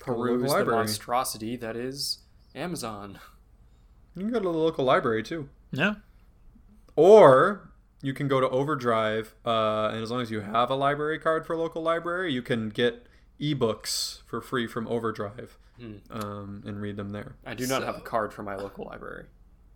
to 0.00 0.06
the 0.06 0.12
peruse 0.12 0.52
the 0.52 0.64
monstrosity 0.64 1.56
that 1.56 1.76
is 1.76 2.18
Amazon. 2.54 3.18
You 4.16 4.22
can 4.22 4.32
go 4.32 4.40
to 4.40 4.44
the 4.44 4.58
local 4.58 4.84
library 4.84 5.22
too. 5.22 5.48
Yeah. 5.70 5.94
Or 6.96 7.70
you 8.02 8.12
can 8.12 8.28
go 8.28 8.40
to 8.40 8.48
Overdrive, 8.48 9.34
uh, 9.46 9.90
and 9.92 10.02
as 10.02 10.10
long 10.10 10.20
as 10.20 10.30
you 10.30 10.40
have 10.40 10.70
a 10.70 10.74
library 10.74 11.18
card 11.18 11.46
for 11.46 11.52
a 11.52 11.58
local 11.58 11.82
library, 11.82 12.32
you 12.32 12.42
can 12.42 12.68
get 12.68 13.06
ebooks 13.40 14.22
for 14.26 14.40
free 14.40 14.66
from 14.66 14.88
Overdrive 14.88 15.56
um, 16.10 16.62
and 16.66 16.80
read 16.80 16.96
them 16.96 17.10
there. 17.10 17.36
I 17.46 17.54
do 17.54 17.66
not 17.66 17.82
have 17.82 17.96
a 17.96 18.00
card 18.00 18.32
for 18.32 18.42
my 18.42 18.56
local 18.56 18.84
library. 18.84 19.26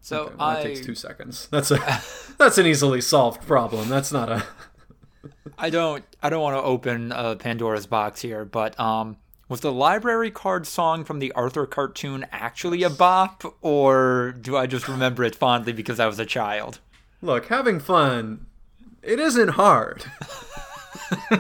So 0.05 0.25
Okay, 0.25 0.35
well, 0.39 0.51
that 0.51 0.59
I 0.59 0.63
takes 0.63 0.81
two 0.83 0.95
seconds. 0.95 1.47
That's 1.51 1.71
a 1.71 1.79
that's 2.39 2.59
an 2.59 2.67
easily 2.67 3.01
solved 3.01 3.47
problem. 3.47 3.89
That's 3.89 4.13
not 4.13 4.31
a 4.31 4.45
I 5.59 5.71
don't 5.71 6.05
I 6.23 6.29
don't 6.29 6.43
want 6.43 6.59
to 6.59 6.63
open 6.63 7.11
uh, 7.11 7.37
Pandora's 7.37 7.87
box 7.87 8.21
here, 8.21 8.45
but 8.45 8.79
um 8.79 9.17
was 9.49 9.63
the 9.63 9.73
library 9.73 10.31
card 10.31 10.67
song 10.67 11.05
from 11.05 11.21
the 11.21 11.33
Arthur 11.33 11.65
cartoon 11.65 12.27
actually 12.33 12.83
a 12.83 12.91
bop 12.91 13.57
or 13.63 14.35
do 14.39 14.59
I 14.59 14.67
just 14.67 14.89
remember 14.89 15.25
it 15.25 15.35
fondly 15.35 15.73
because 15.73 15.99
I 15.99 16.07
was 16.07 16.19
a 16.19 16.27
child? 16.27 16.81
look. 17.23 17.47
Having 17.47 17.81
fun, 17.81 18.45
it 19.03 19.19
isn't 19.19 19.49
hard. 19.51 20.05
yeah, 21.31 21.39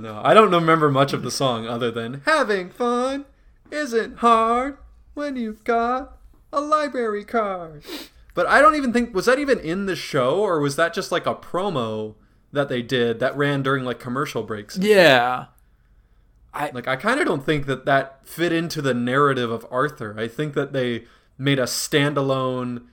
no, 0.00 0.20
I 0.24 0.34
don't 0.34 0.50
remember 0.50 0.90
much 0.90 1.12
of 1.12 1.22
the 1.22 1.30
song 1.30 1.68
other 1.68 1.92
than 1.92 2.22
having 2.24 2.70
fun 2.70 3.26
isn't 3.70 4.18
hard 4.18 4.76
when 5.20 5.36
you've 5.36 5.62
got 5.64 6.16
a 6.52 6.60
library 6.60 7.24
card. 7.24 7.84
But 8.34 8.46
I 8.46 8.60
don't 8.60 8.74
even 8.74 8.92
think 8.92 9.14
was 9.14 9.26
that 9.26 9.38
even 9.38 9.60
in 9.60 9.86
the 9.86 9.94
show 9.94 10.40
or 10.40 10.60
was 10.60 10.76
that 10.76 10.94
just 10.94 11.12
like 11.12 11.26
a 11.26 11.34
promo 11.34 12.14
that 12.52 12.68
they 12.68 12.80
did 12.80 13.20
that 13.20 13.36
ran 13.36 13.62
during 13.62 13.84
like 13.84 14.00
commercial 14.00 14.42
breaks? 14.42 14.78
Yeah. 14.78 15.46
I 16.54 16.70
Like 16.70 16.88
I 16.88 16.96
kind 16.96 17.20
of 17.20 17.26
don't 17.26 17.44
think 17.44 17.66
that 17.66 17.84
that 17.84 18.26
fit 18.26 18.52
into 18.52 18.80
the 18.80 18.94
narrative 18.94 19.50
of 19.50 19.66
Arthur. 19.70 20.16
I 20.18 20.26
think 20.26 20.54
that 20.54 20.72
they 20.72 21.04
made 21.38 21.58
a 21.58 21.64
standalone 21.64 22.86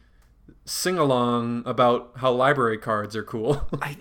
sing 0.66 0.98
along 0.98 1.64
about 1.66 2.12
how 2.18 2.32
library 2.32 2.78
cards 2.78 3.16
are 3.16 3.24
cool. 3.24 3.68
I 3.82 3.98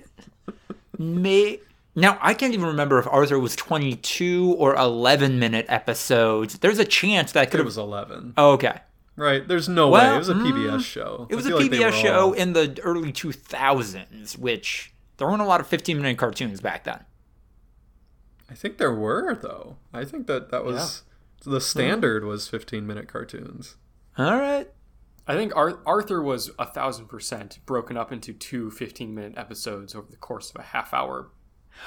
may 0.99 1.61
now 1.97 2.19
I 2.21 2.35
can't 2.35 2.55
even 2.55 2.67
remember 2.67 2.99
if 2.99 3.07
Arthur 3.09 3.39
was 3.41 3.57
22 3.57 4.55
or 4.59 4.77
11 4.77 5.39
minute 5.39 5.67
episodes. 5.69 6.59
There's 6.59 6.79
a 6.79 6.85
chance 6.85 7.33
that 7.33 7.51
could 7.51 7.61
it 7.61 7.65
was 7.65 7.79
11. 7.79 8.35
oh, 8.37 8.53
okay. 8.53 8.81
Right? 9.17 9.49
There's 9.49 9.69
no 9.69 9.89
way. 9.89 10.15
It 10.15 10.19
was 10.19 10.29
a 10.29 10.35
mm, 10.35 10.53
PBS 10.53 10.85
show. 10.85 11.27
It 11.31 11.35
was 11.35 11.47
a 11.47 11.49
feel 11.49 11.59
like 11.59 11.71
PBS 11.71 11.93
show 11.93 12.27
all- 12.27 12.33
in 12.35 12.53
the 12.53 12.79
early 12.83 13.13
2000s, 13.13 14.37
which 14.37 14.93
there 15.17 15.27
weren't 15.27 15.41
a 15.41 15.47
lot 15.47 15.61
of 15.61 15.67
15 15.67 15.97
minute 15.97 16.19
cartoons 16.19 16.61
back 16.61 16.85
then. 16.85 17.03
I 18.51 18.55
think 18.55 18.79
there 18.79 18.95
were 18.95 19.35
though. 19.35 19.77
I 19.93 20.05
think 20.05 20.27
that 20.27 20.51
that 20.51 20.65
was 20.65 21.03
the 21.45 21.61
standard 21.61 22.25
was 22.25 22.47
15 22.49 22.87
minute 22.87 23.09
cartoons. 23.09 23.77
All 24.19 24.37
right. 24.39 24.71
I 25.27 25.35
think 25.35 25.57
Ar- 25.57 25.81
Arthur 25.85 26.23
was 26.23 26.51
a 26.59 26.67
thousand 26.67 27.07
percent 27.07 27.59
broken 27.67 27.97
up 27.97 28.13
into 28.13 28.33
two 28.33 28.71
15 28.71 29.15
minute 29.15 29.35
episodes 29.37 29.95
over 29.95 30.07
the 30.11 30.17
course 30.17 30.51
of 30.51 30.57
a 30.57 30.63
half 30.63 30.95
hour 30.95 31.31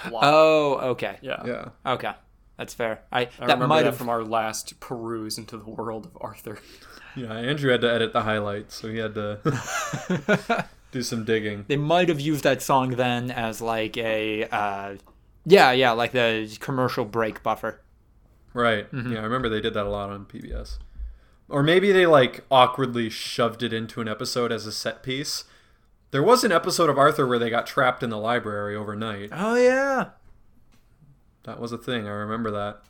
block. 0.10 0.24
Oh, 0.26 0.74
okay. 0.92 1.18
yeah. 1.22 1.44
Yeah. 1.46 1.66
Okay. 1.86 2.12
That's 2.58 2.74
fair. 2.74 3.02
I, 3.12 3.22
I 3.22 3.26
that 3.26 3.42
remember 3.42 3.68
might 3.68 3.80
that 3.84 3.86
have 3.88 3.98
from 3.98 4.10
our 4.10 4.24
last 4.24 4.80
peruse 4.80 5.38
into 5.38 5.58
the 5.58 5.70
world 5.70 6.06
of 6.06 6.18
Arthur. 6.22 6.60
Yeah, 7.16 7.34
Andrew 7.34 7.72
had 7.72 7.82
to 7.82 7.92
edit 7.92 8.14
the 8.14 8.22
highlights, 8.22 8.76
so 8.76 8.88
he 8.88 9.00
had 9.00 9.16
to 9.16 9.40
do 10.92 11.02
some 11.02 11.26
digging. 11.26 11.66
they 11.68 11.76
might 11.76 12.08
have 12.08 12.20
used 12.20 12.44
that 12.44 12.62
song 12.62 12.92
then 12.92 13.32
as 13.32 13.62
like 13.62 13.98
a 13.98 14.44
uh 14.46 14.96
yeah, 15.44 15.72
yeah, 15.72 15.92
like 15.92 16.12
the 16.12 16.56
commercial 16.60 17.06
break 17.06 17.42
buffer. 17.42 17.82
Right. 18.54 18.90
Mm-hmm. 18.92 19.14
Yeah, 19.14 19.20
I 19.20 19.24
remember 19.24 19.50
they 19.50 19.60
did 19.60 19.74
that 19.74 19.88
a 19.88 19.90
lot 19.90 20.12
on 20.12 20.26
PBS. 20.26 20.78
Or 21.50 21.64
maybe 21.64 21.92
they 21.92 22.06
like 22.06 22.46
awkwardly 22.52 23.10
shoved 23.10 23.64
it 23.64 23.74
into 23.74 24.02
an 24.02 24.08
episode 24.08 24.52
as 24.52 24.68
a 24.68 24.72
set 24.72 25.02
piece. 25.02 25.46
There 26.12 26.24
was 26.24 26.44
an 26.44 26.52
episode 26.52 26.90
of 26.90 26.98
Arthur 26.98 27.28
where 27.28 27.40
they 27.40 27.50
got 27.50 27.68
trapped 27.68 28.02
in 28.02 28.10
the 28.10 28.18
library 28.18 28.76
overnight. 28.76 29.30
Oh 29.32 29.56
yeah. 29.56 30.10
That 31.44 31.60
was 31.60 31.72
a 31.72 31.78
thing. 31.78 32.08
I 32.08 32.12
remember 32.12 32.52
that. 32.52 32.82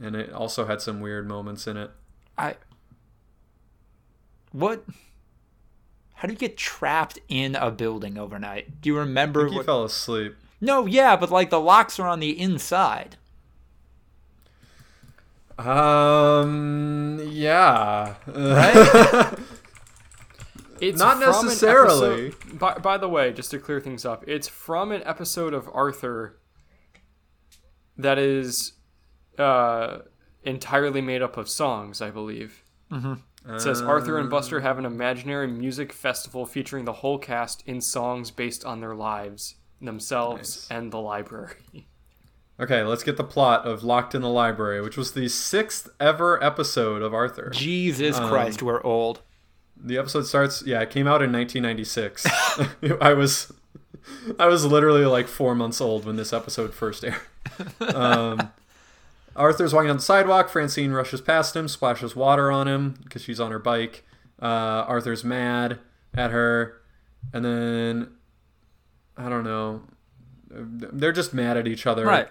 And 0.00 0.14
it 0.14 0.32
also 0.32 0.66
had 0.66 0.80
some 0.80 1.00
weird 1.00 1.26
moments 1.26 1.66
in 1.66 1.76
it. 1.76 1.90
I 2.36 2.56
What 4.52 4.84
How 6.14 6.28
do 6.28 6.34
you 6.34 6.38
get 6.38 6.56
trapped 6.56 7.18
in 7.28 7.56
a 7.56 7.70
building 7.70 8.16
overnight? 8.16 8.80
Do 8.80 8.88
you 8.88 8.98
remember 8.98 9.48
He 9.48 9.56
what 9.56 9.66
fell 9.66 9.84
asleep. 9.84 10.36
No, 10.60 10.86
yeah, 10.86 11.16
but 11.16 11.30
like 11.30 11.50
the 11.50 11.60
locks 11.60 11.98
are 11.98 12.08
on 12.08 12.20
the 12.20 12.38
inside. 12.38 13.16
Um. 15.58 17.20
Yeah. 17.28 18.14
Right? 18.26 19.34
It's 20.80 20.98
Not 20.98 21.14
from 21.22 21.22
an 21.22 21.44
necessarily. 21.46 22.26
episode- 22.28 22.58
by, 22.58 22.74
by 22.74 22.98
the 22.98 23.08
way, 23.08 23.32
just 23.32 23.50
to 23.52 23.58
clear 23.58 23.80
things 23.80 24.04
up, 24.04 24.24
it's 24.28 24.48
from 24.48 24.92
an 24.92 25.02
episode 25.04 25.54
of 25.54 25.68
Arthur 25.72 26.38
that 27.96 28.18
is 28.18 28.72
uh, 29.38 29.98
entirely 30.42 31.00
made 31.00 31.22
up 31.22 31.36
of 31.36 31.48
songs, 31.48 32.00
I 32.00 32.10
believe. 32.10 32.62
It 32.90 33.60
says 33.60 33.80
Arthur 33.82 34.18
and 34.18 34.28
Buster 34.30 34.60
have 34.60 34.78
an 34.78 34.84
imaginary 34.84 35.46
music 35.46 35.92
festival 35.92 36.44
featuring 36.46 36.84
the 36.84 36.92
whole 36.94 37.18
cast 37.18 37.62
in 37.66 37.80
songs 37.80 38.30
based 38.30 38.64
on 38.64 38.80
their 38.80 38.94
lives, 38.94 39.56
themselves, 39.80 40.66
and 40.70 40.92
the 40.92 40.98
library. 41.00 41.54
Okay, 42.60 42.82
let's 42.82 43.04
get 43.04 43.16
the 43.16 43.22
plot 43.22 43.64
of 43.66 43.84
Locked 43.84 44.16
in 44.16 44.20
the 44.20 44.28
Library, 44.28 44.82
which 44.82 44.96
was 44.96 45.12
the 45.12 45.28
sixth 45.28 45.88
ever 46.00 46.42
episode 46.42 47.02
of 47.02 47.14
Arthur. 47.14 47.50
Jesus 47.50 48.18
Um, 48.18 48.28
Christ, 48.28 48.64
we're 48.64 48.82
old. 48.82 49.22
The 49.80 49.98
episode 49.98 50.26
starts. 50.26 50.62
Yeah, 50.66 50.80
it 50.80 50.90
came 50.90 51.06
out 51.06 51.22
in 51.22 51.32
1996. 51.32 52.26
I 53.00 53.12
was, 53.12 53.52
I 54.38 54.46
was 54.46 54.64
literally 54.64 55.04
like 55.04 55.28
four 55.28 55.54
months 55.54 55.80
old 55.80 56.04
when 56.04 56.16
this 56.16 56.32
episode 56.32 56.74
first 56.74 57.04
aired. 57.04 57.20
Um, 57.94 58.50
Arthur's 59.36 59.72
walking 59.72 59.90
on 59.90 59.96
the 59.96 60.02
sidewalk. 60.02 60.48
Francine 60.48 60.90
rushes 60.90 61.20
past 61.20 61.54
him, 61.54 61.68
splashes 61.68 62.16
water 62.16 62.50
on 62.50 62.66
him 62.66 62.98
because 63.04 63.22
she's 63.22 63.38
on 63.38 63.52
her 63.52 63.60
bike. 63.60 64.04
Uh, 64.42 64.84
Arthur's 64.86 65.24
mad 65.24 65.78
at 66.14 66.30
her, 66.32 66.80
and 67.32 67.44
then 67.44 68.10
I 69.16 69.28
don't 69.28 69.44
know. 69.44 69.82
They're 70.50 71.12
just 71.12 71.34
mad 71.34 71.56
at 71.56 71.68
each 71.68 71.86
other. 71.86 72.04
Right. 72.04 72.28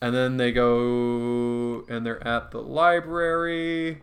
And 0.00 0.14
then 0.14 0.36
they 0.36 0.52
go 0.52 1.84
and 1.88 2.04
they're 2.04 2.26
at 2.26 2.50
the 2.50 2.60
library. 2.60 4.02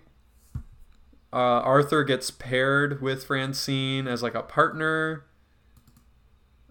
Uh, 1.33 1.61
Arthur 1.61 2.03
gets 2.03 2.29
paired 2.29 3.01
with 3.01 3.25
Francine 3.25 4.07
as 4.07 4.21
like 4.21 4.35
a 4.35 4.43
partner. 4.43 5.23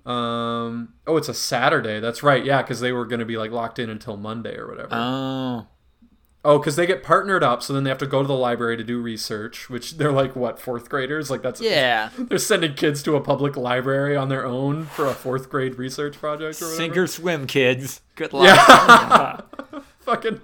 Um. 0.05 0.95
Oh, 1.07 1.17
it's 1.17 1.29
a 1.29 1.35
Saturday. 1.35 2.01
That's 2.01 2.23
right. 2.23 2.45
Yeah, 2.45 2.63
because 2.63 2.81
they 2.81 2.93
were 2.93 3.07
gonna 3.07 3.25
be 3.25 3.37
like 3.37 3.51
locked 3.51 3.79
in 3.79 3.91
until 3.91 4.17
Monday 4.17 4.57
or 4.57 4.69
whatever. 4.69 4.89
Oh. 4.93 5.67
Oh, 6.43 6.59
because 6.59 6.77
they 6.77 6.87
get 6.87 7.03
partnered 7.03 7.45
up, 7.45 7.63
so 7.63 7.75
then 7.75 7.85
they 7.85 7.91
have 7.91 7.99
to 7.99 8.07
go 8.07 8.23
to 8.23 8.27
the 8.27 8.35
library 8.35 8.79
to 8.79 8.85
do 8.85 8.99
research, 8.99 9.69
which 9.69 9.99
they're 9.99 10.11
like 10.11 10.35
what 10.35 10.59
fourth 10.59 10.89
graders? 10.89 11.31
Like 11.31 11.43
that's 11.43 11.61
Yeah. 11.61 12.09
They're 12.19 12.39
sending 12.39 12.73
kids 12.73 13.03
to 13.03 13.15
a 13.15 13.21
public 13.21 13.59
library 13.59 14.17
on 14.17 14.31
their 14.31 14.47
own 14.47 14.87
for 14.87 15.05
a 15.07 15.13
fourth 15.13 15.51
grade 15.51 15.77
research 15.77 16.19
project 16.19 16.63
or 16.63 16.65
whatever. 16.65 16.77
Sink 16.77 16.97
or 16.97 17.07
swim, 17.07 17.47
kids. 17.47 18.01
Good 18.17 18.33
luck. 18.33 18.47
Yeah. 18.47 19.81
Fucking 20.11 20.41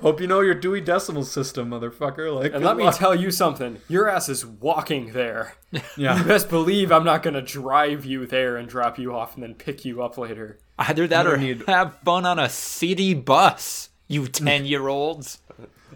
hope 0.00 0.20
you 0.20 0.26
know 0.28 0.40
your 0.40 0.54
Dewey 0.54 0.80
Decimal 0.80 1.24
System, 1.24 1.70
motherfucker. 1.70 2.32
Like, 2.32 2.52
And 2.52 2.62
good 2.62 2.64
let 2.64 2.76
me 2.76 2.88
tell 2.92 3.14
you 3.16 3.30
something. 3.32 3.78
Your 3.88 4.08
ass 4.08 4.28
is 4.28 4.46
walking 4.46 5.12
there. 5.12 5.54
You 5.72 5.80
yeah, 5.96 6.22
best 6.22 6.48
believe 6.48 6.90
I'm 6.92 7.04
not 7.04 7.22
gonna 7.22 7.42
drive 7.42 8.04
you 8.06 8.24
there 8.26 8.56
and 8.56 8.66
drop 8.68 8.98
you 8.98 9.14
off 9.14 9.34
and 9.34 9.42
then 9.42 9.54
pick 9.54 9.84
you 9.84 10.02
up 10.02 10.16
later. 10.16 10.58
Either 10.78 11.06
that 11.08 11.26
or 11.26 11.32
gonna 11.32 11.42
need- 11.46 11.64
have 11.66 11.98
fun 12.04 12.24
on 12.24 12.38
a 12.38 12.48
city 12.48 13.12
bus, 13.12 13.90
you 14.06 14.26
10 14.28 14.64
year 14.64 14.88
olds. 14.88 15.40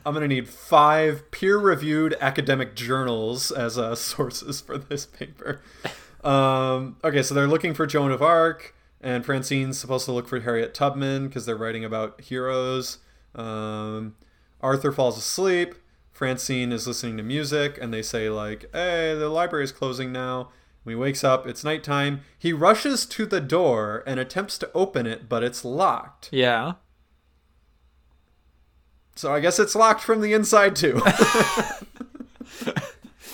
I'm 0.04 0.12
gonna 0.12 0.28
need 0.28 0.48
five 0.48 1.30
peer-reviewed 1.30 2.16
academic 2.20 2.74
journals 2.74 3.50
as 3.52 3.78
uh, 3.78 3.94
sources 4.12 4.60
for 4.60 4.76
this 4.76 5.06
paper. 5.06 5.60
Um, 6.24 6.96
okay, 7.04 7.22
so 7.22 7.34
they're 7.34 7.46
looking 7.48 7.72
for 7.72 7.86
Joan 7.86 8.10
of 8.10 8.20
Arc, 8.20 8.74
and 9.00 9.24
Francine's 9.24 9.78
supposed 9.78 10.04
to 10.06 10.12
look 10.12 10.28
for 10.28 10.40
Harriet 10.40 10.74
Tubman 10.74 11.28
because 11.28 11.46
they're 11.46 11.56
writing 11.56 11.84
about 11.84 12.20
heroes. 12.20 12.98
Um, 13.34 14.16
Arthur 14.60 14.92
falls 14.92 15.18
asleep. 15.18 15.74
Francine 16.10 16.72
is 16.72 16.86
listening 16.86 17.16
to 17.16 17.22
music, 17.22 17.78
and 17.80 17.92
they 17.92 18.02
say 18.02 18.28
like, 18.28 18.68
"Hey, 18.72 19.14
the 19.14 19.28
library 19.28 19.64
is 19.64 19.72
closing 19.72 20.12
now." 20.12 20.50
When 20.82 20.96
he 20.96 21.00
wakes 21.00 21.22
up, 21.22 21.46
it's 21.46 21.62
nighttime. 21.62 22.22
He 22.36 22.52
rushes 22.52 23.06
to 23.06 23.24
the 23.24 23.40
door 23.40 24.02
and 24.06 24.18
attempts 24.18 24.58
to 24.58 24.70
open 24.74 25.06
it, 25.06 25.28
but 25.28 25.44
it's 25.44 25.64
locked. 25.64 26.28
Yeah. 26.32 26.74
So 29.14 29.32
I 29.32 29.40
guess 29.40 29.58
it's 29.60 29.76
locked 29.76 30.00
from 30.00 30.20
the 30.20 30.32
inside 30.32 30.74
too. 30.74 31.00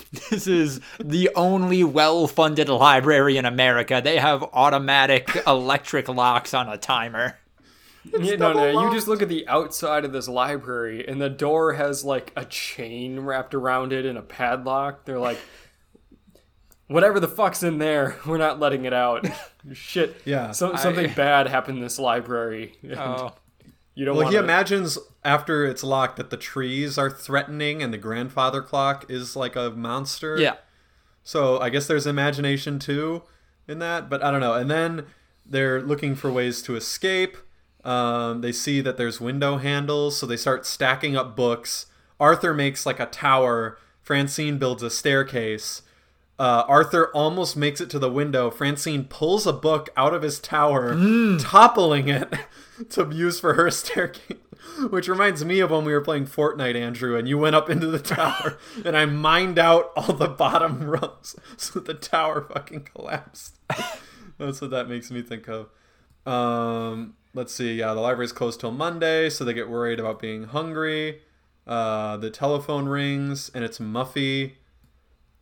This 0.29 0.47
is 0.47 0.81
the 0.99 1.29
only 1.35 1.83
well 1.83 2.27
funded 2.27 2.69
library 2.69 3.37
in 3.37 3.45
America. 3.45 4.01
They 4.03 4.17
have 4.17 4.43
automatic 4.53 5.29
electric 5.45 6.07
locks 6.07 6.53
on 6.53 6.67
a 6.67 6.77
timer. 6.77 7.38
Yeah, 8.17 8.35
no, 8.35 8.53
double 8.53 8.73
no. 8.73 8.85
You 8.87 8.93
just 8.93 9.07
look 9.07 9.21
at 9.21 9.29
the 9.29 9.47
outside 9.47 10.05
of 10.05 10.11
this 10.11 10.27
library, 10.27 11.07
and 11.07 11.21
the 11.21 11.29
door 11.29 11.73
has 11.73 12.03
like 12.03 12.31
a 12.35 12.45
chain 12.45 13.19
wrapped 13.19 13.53
around 13.53 13.93
it 13.93 14.05
and 14.05 14.17
a 14.17 14.21
padlock. 14.21 15.05
They're 15.05 15.19
like, 15.19 15.37
whatever 16.87 17.19
the 17.19 17.27
fuck's 17.27 17.63
in 17.63 17.77
there, 17.77 18.17
we're 18.25 18.37
not 18.37 18.59
letting 18.59 18.85
it 18.85 18.93
out. 18.93 19.27
Shit. 19.73 20.21
Yeah. 20.25 20.51
So, 20.51 20.75
something 20.75 21.09
I- 21.11 21.13
bad 21.13 21.47
happened 21.47 21.77
in 21.77 21.83
this 21.83 21.99
library. 21.99 22.73
Oh. 22.97 23.33
You 23.95 24.05
don't 24.05 24.15
Well, 24.15 24.25
want 24.25 24.33
he 24.33 24.37
to. 24.39 24.43
imagines 24.45 24.97
after 25.25 25.65
it's 25.65 25.83
locked 25.83 26.15
that 26.17 26.29
the 26.29 26.37
trees 26.37 26.97
are 26.97 27.09
threatening 27.09 27.83
and 27.83 27.91
the 27.93 27.97
grandfather 27.97 28.61
clock 28.61 29.05
is 29.11 29.35
like 29.35 29.57
a 29.57 29.71
monster. 29.71 30.37
Yeah. 30.39 30.55
So 31.21 31.59
I 31.59 31.67
guess 31.69 31.85
there's 31.87 32.07
imagination 32.07 32.79
too 32.79 33.23
in 33.67 33.79
that, 33.79 34.09
but 34.09 34.23
I 34.23 34.31
don't 34.31 34.39
know. 34.39 34.53
And 34.53 34.71
then 34.71 35.07
they're 35.45 35.81
looking 35.81 36.15
for 36.15 36.31
ways 36.31 36.61
to 36.61 36.77
escape. 36.77 37.35
Um, 37.89 38.41
they 38.41 38.51
see 38.51 38.81
that 38.81 38.97
there's 38.97 39.19
window 39.19 39.57
handles, 39.57 40.15
so 40.15 40.27
they 40.27 40.37
start 40.37 40.63
stacking 40.63 41.15
up 41.15 41.35
books. 41.35 41.87
Arthur 42.19 42.53
makes 42.53 42.85
like 42.85 42.99
a 42.99 43.07
tower. 43.07 43.79
Francine 44.03 44.59
builds 44.59 44.83
a 44.83 44.91
staircase. 44.91 45.81
Uh, 46.37 46.63
Arthur 46.67 47.11
almost 47.15 47.57
makes 47.57 47.81
it 47.81 47.89
to 47.89 47.97
the 47.97 48.11
window. 48.11 48.51
Francine 48.51 49.05
pulls 49.05 49.47
a 49.47 49.53
book 49.53 49.89
out 49.97 50.13
of 50.13 50.21
his 50.21 50.39
tower, 50.39 50.95
toppling 51.39 52.09
it 52.09 52.31
to 52.91 53.09
use 53.11 53.39
for 53.39 53.55
her 53.55 53.71
staircase. 53.71 54.37
Which 54.91 55.07
reminds 55.07 55.43
me 55.43 55.59
of 55.59 55.71
when 55.71 55.83
we 55.83 55.91
were 55.91 55.99
playing 55.99 56.27
Fortnite, 56.27 56.75
Andrew, 56.75 57.17
and 57.17 57.27
you 57.27 57.39
went 57.39 57.55
up 57.55 57.71
into 57.71 57.87
the 57.87 57.97
tower, 57.97 58.59
and 58.85 58.95
I 58.95 59.05
mined 59.05 59.57
out 59.57 59.91
all 59.95 60.13
the 60.13 60.27
bottom 60.27 60.83
rungs 60.83 61.35
so 61.57 61.79
the 61.79 61.95
tower 61.95 62.41
fucking 62.41 62.87
collapsed. 62.93 63.57
That's 64.37 64.61
what 64.61 64.69
that 64.69 64.87
makes 64.87 65.09
me 65.09 65.23
think 65.23 65.47
of. 65.47 65.69
Um, 66.25 67.15
let's 67.33 67.53
see. 67.53 67.75
Yeah, 67.75 67.93
the 67.93 67.99
library's 68.01 68.31
closed 68.31 68.59
till 68.59 68.71
Monday, 68.71 69.29
so 69.29 69.43
they 69.43 69.53
get 69.53 69.69
worried 69.69 69.99
about 69.99 70.19
being 70.19 70.45
hungry. 70.45 71.21
Uh, 71.67 72.17
the 72.17 72.29
telephone 72.29 72.87
rings, 72.87 73.49
and 73.53 73.63
it's 73.63 73.79
Muffy. 73.79 74.53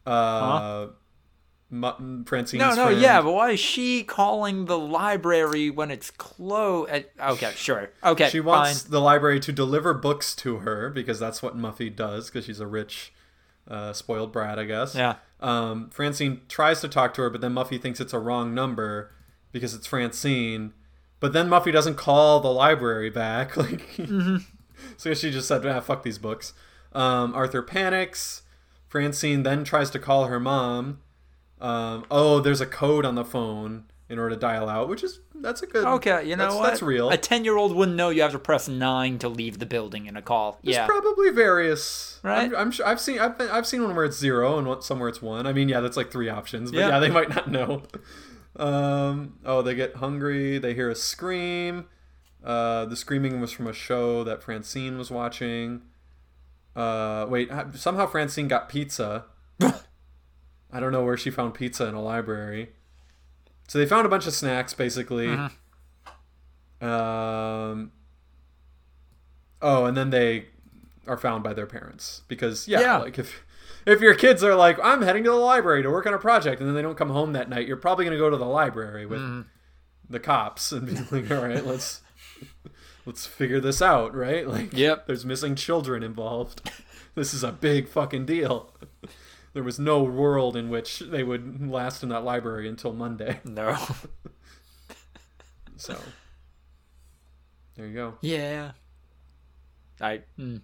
Uh, 0.05 0.87
Mu- 1.69 2.23
Francine's 2.25 2.59
No, 2.61 2.69
no, 2.75 2.85
friend. 2.87 3.01
yeah, 3.01 3.21
but 3.21 3.31
why 3.33 3.51
is 3.51 3.59
she 3.59 4.03
calling 4.03 4.65
the 4.65 4.77
library 4.79 5.69
when 5.69 5.91
it's 5.91 6.11
closed? 6.11 6.89
Okay, 7.19 7.51
sure. 7.55 7.89
Okay, 8.03 8.29
She 8.29 8.39
wants 8.39 8.83
fine. 8.83 8.91
the 8.91 9.01
library 9.01 9.39
to 9.41 9.51
deliver 9.51 9.93
books 9.93 10.33
to 10.37 10.57
her 10.59 10.89
because 10.89 11.19
that's 11.19 11.43
what 11.43 11.57
Muffy 11.57 11.93
does 11.93 12.27
because 12.29 12.45
she's 12.45 12.61
a 12.61 12.67
rich, 12.67 13.11
uh, 13.69 13.91
spoiled 13.91 14.31
brat, 14.31 14.57
I 14.57 14.63
guess. 14.63 14.95
Yeah. 14.95 15.15
Um, 15.41 15.89
Francine 15.89 16.41
tries 16.47 16.79
to 16.81 16.87
talk 16.87 17.13
to 17.15 17.21
her, 17.23 17.29
but 17.29 17.41
then 17.41 17.53
Muffy 17.53 17.81
thinks 17.81 17.99
it's 17.99 18.13
a 18.13 18.19
wrong 18.19 18.53
number 18.53 19.11
because 19.51 19.73
it's 19.73 19.87
Francine. 19.87 20.73
But 21.19 21.33
then 21.33 21.49
Muffy 21.49 21.71
doesn't 21.71 21.95
call 21.95 22.39
the 22.39 22.51
library 22.51 23.09
back. 23.09 23.55
Like, 23.57 23.81
Mm-hmm. 23.97 24.37
so 24.97 25.13
she 25.13 25.31
just 25.31 25.47
said, 25.47 25.65
"Ah, 25.65 25.79
fuck 25.79 26.03
these 26.03 26.19
books." 26.19 26.53
Um, 26.93 27.33
Arthur 27.33 27.61
panics. 27.63 28.43
Francine 28.87 29.43
then 29.43 29.63
tries 29.63 29.89
to 29.91 29.99
call 29.99 30.25
her 30.25 30.39
mom. 30.39 30.99
Um, 31.59 32.05
oh, 32.11 32.39
there's 32.39 32.61
a 32.61 32.65
code 32.65 33.03
on 33.05 33.15
the 33.15 33.25
phone 33.25 33.85
in 34.09 34.17
order 34.19 34.35
to 34.35 34.39
dial 34.39 34.69
out, 34.69 34.87
which 34.87 35.03
is 35.03 35.19
that's 35.35 35.61
a 35.63 35.67
good. 35.67 35.85
Okay, 35.85 36.23
you 36.23 36.35
know 36.35 36.43
that's, 36.45 36.55
what? 36.55 36.63
That's 36.67 36.81
real. 36.81 37.09
A 37.09 37.17
10 37.17 37.43
year 37.43 37.57
old 37.57 37.75
wouldn't 37.75 37.97
know 37.97 38.09
you 38.09 38.21
have 38.21 38.31
to 38.31 38.39
press 38.39 38.67
9 38.69 39.17
to 39.19 39.27
leave 39.29 39.59
the 39.59 39.65
building 39.65 40.05
in 40.05 40.15
a 40.15 40.21
call. 40.21 40.59
There's 40.63 40.77
yeah. 40.77 40.85
probably 40.85 41.31
various. 41.31 42.19
Right? 42.23 42.45
I'm, 42.51 42.55
I'm 42.55 42.71
sure 42.71 42.87
I've 42.87 43.01
seen 43.01 43.19
I've 43.19 43.37
been, 43.37 43.49
I've 43.49 43.67
seen 43.67 43.83
one 43.83 43.95
where 43.95 44.05
it's 44.05 44.17
zero 44.17 44.57
and 44.57 44.67
one, 44.67 44.81
somewhere 44.83 45.09
it's 45.09 45.21
one. 45.21 45.45
I 45.47 45.53
mean, 45.53 45.67
yeah, 45.67 45.81
that's 45.81 45.97
like 45.97 46.11
three 46.11 46.29
options, 46.29 46.71
but 46.71 46.77
Yeah. 46.77 46.89
yeah, 46.89 46.99
they 46.99 47.09
might 47.09 47.29
not 47.29 47.49
know. 47.51 47.83
Um, 48.57 49.37
oh, 49.45 49.61
they 49.61 49.75
get 49.75 49.95
hungry. 49.97 50.57
They 50.57 50.73
hear 50.73 50.89
a 50.89 50.95
scream. 50.95 51.85
Uh, 52.43 52.85
the 52.85 52.95
screaming 52.95 53.39
was 53.41 53.51
from 53.51 53.67
a 53.67 53.73
show 53.73 54.23
that 54.23 54.41
Francine 54.43 54.97
was 54.97 55.11
watching. 55.11 55.81
Uh, 56.75 57.25
wait, 57.29 57.49
somehow 57.75 58.05
Francine 58.07 58.47
got 58.47 58.69
pizza. 58.69 59.25
I 59.61 60.79
don't 60.79 60.91
know 60.91 61.03
where 61.03 61.17
she 61.17 61.29
found 61.29 61.53
pizza 61.53 61.85
in 61.87 61.93
a 61.95 62.01
library. 62.01 62.69
So 63.67 63.79
they 63.79 63.85
found 63.85 64.05
a 64.05 64.09
bunch 64.09 64.27
of 64.27 64.33
snacks, 64.33 64.73
basically. 64.73 65.29
Um. 66.81 67.91
Oh, 69.61 69.85
and 69.85 69.97
then 69.97 70.11
they 70.11 70.45
are 71.07 71.17
found 71.17 71.43
by 71.43 71.53
their 71.53 71.65
parents 71.65 72.21
because 72.27 72.67
yeah, 72.67 72.79
Yeah. 72.81 72.97
like 72.97 73.17
if 73.17 73.43
if 73.87 74.01
your 74.01 74.13
kids 74.13 74.43
are 74.43 74.53
like, 74.53 74.77
I'm 74.83 75.01
heading 75.01 75.23
to 75.23 75.31
the 75.31 75.35
library 75.37 75.81
to 75.81 75.89
work 75.89 76.05
on 76.05 76.13
a 76.13 76.19
project, 76.19 76.59
and 76.59 76.67
then 76.69 76.75
they 76.75 76.83
don't 76.83 76.97
come 76.97 77.09
home 77.09 77.33
that 77.33 77.49
night, 77.49 77.67
you're 77.67 77.77
probably 77.77 78.05
gonna 78.05 78.17
go 78.17 78.29
to 78.29 78.37
the 78.37 78.45
library 78.45 79.07
with 79.07 79.45
the 80.09 80.19
cops 80.19 80.71
and 80.71 80.85
be 80.85 80.93
like, 81.11 81.31
all 81.31 81.47
right, 81.47 81.65
let's 81.65 82.01
let's 83.05 83.25
figure 83.25 83.59
this 83.59 83.81
out, 83.81 84.13
right? 84.13 84.47
Like, 84.57 84.73
Yep. 84.73 85.07
there's 85.07 85.25
missing 85.25 85.55
children 85.55 86.03
involved. 86.03 86.69
This 87.15 87.33
is 87.33 87.43
a 87.43 87.51
big 87.51 87.87
fucking 87.87 88.27
deal. 88.27 88.75
There 89.53 89.63
was 89.63 89.79
no 89.79 90.03
world 90.03 90.55
in 90.55 90.69
which 90.69 90.99
they 90.99 91.23
would 91.23 91.67
last 91.67 92.03
in 92.03 92.09
that 92.09 92.23
library 92.23 92.69
until 92.69 92.93
Monday. 92.93 93.39
No. 93.43 93.75
So 95.77 95.97
there 97.75 97.87
you 97.87 97.93
go. 97.95 98.13
Yeah. 98.21 98.73
I 99.99 100.21
mm, 100.39 100.61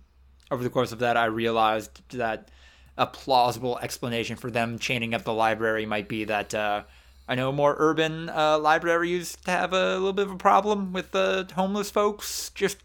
over 0.51 0.61
the 0.63 0.69
course 0.69 0.91
of 0.91 0.99
that, 0.99 1.17
I 1.17 1.25
realized 1.25 2.01
that 2.11 2.49
a 2.97 3.07
plausible 3.07 3.79
explanation 3.79 4.35
for 4.35 4.51
them 4.51 4.77
chaining 4.79 5.13
up 5.13 5.23
the 5.23 5.33
library 5.33 5.85
might 5.85 6.07
be 6.07 6.25
that 6.25 6.53
uh, 6.53 6.83
I 7.27 7.35
know 7.35 7.51
more 7.51 7.75
urban 7.77 8.29
uh, 8.29 8.59
libraries 8.59 9.37
to 9.45 9.51
have 9.51 9.73
a 9.73 9.93
little 9.93 10.13
bit 10.13 10.27
of 10.27 10.33
a 10.33 10.37
problem 10.37 10.93
with 10.93 11.11
the 11.11 11.49
homeless 11.55 11.89
folks 11.89 12.51
just 12.53 12.77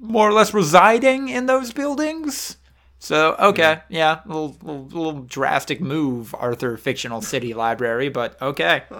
more 0.00 0.28
or 0.28 0.32
less 0.32 0.52
residing 0.52 1.28
in 1.28 1.46
those 1.46 1.72
buildings. 1.72 2.58
So 2.98 3.34
okay, 3.38 3.82
yeah, 3.88 4.20
a 4.24 4.28
little, 4.28 4.56
little, 4.62 4.86
little 4.86 5.22
drastic 5.22 5.80
move, 5.80 6.34
Arthur 6.38 6.76
Fictional 6.76 7.20
City 7.20 7.52
Library, 7.54 8.08
but 8.08 8.40
okay. 8.40 8.84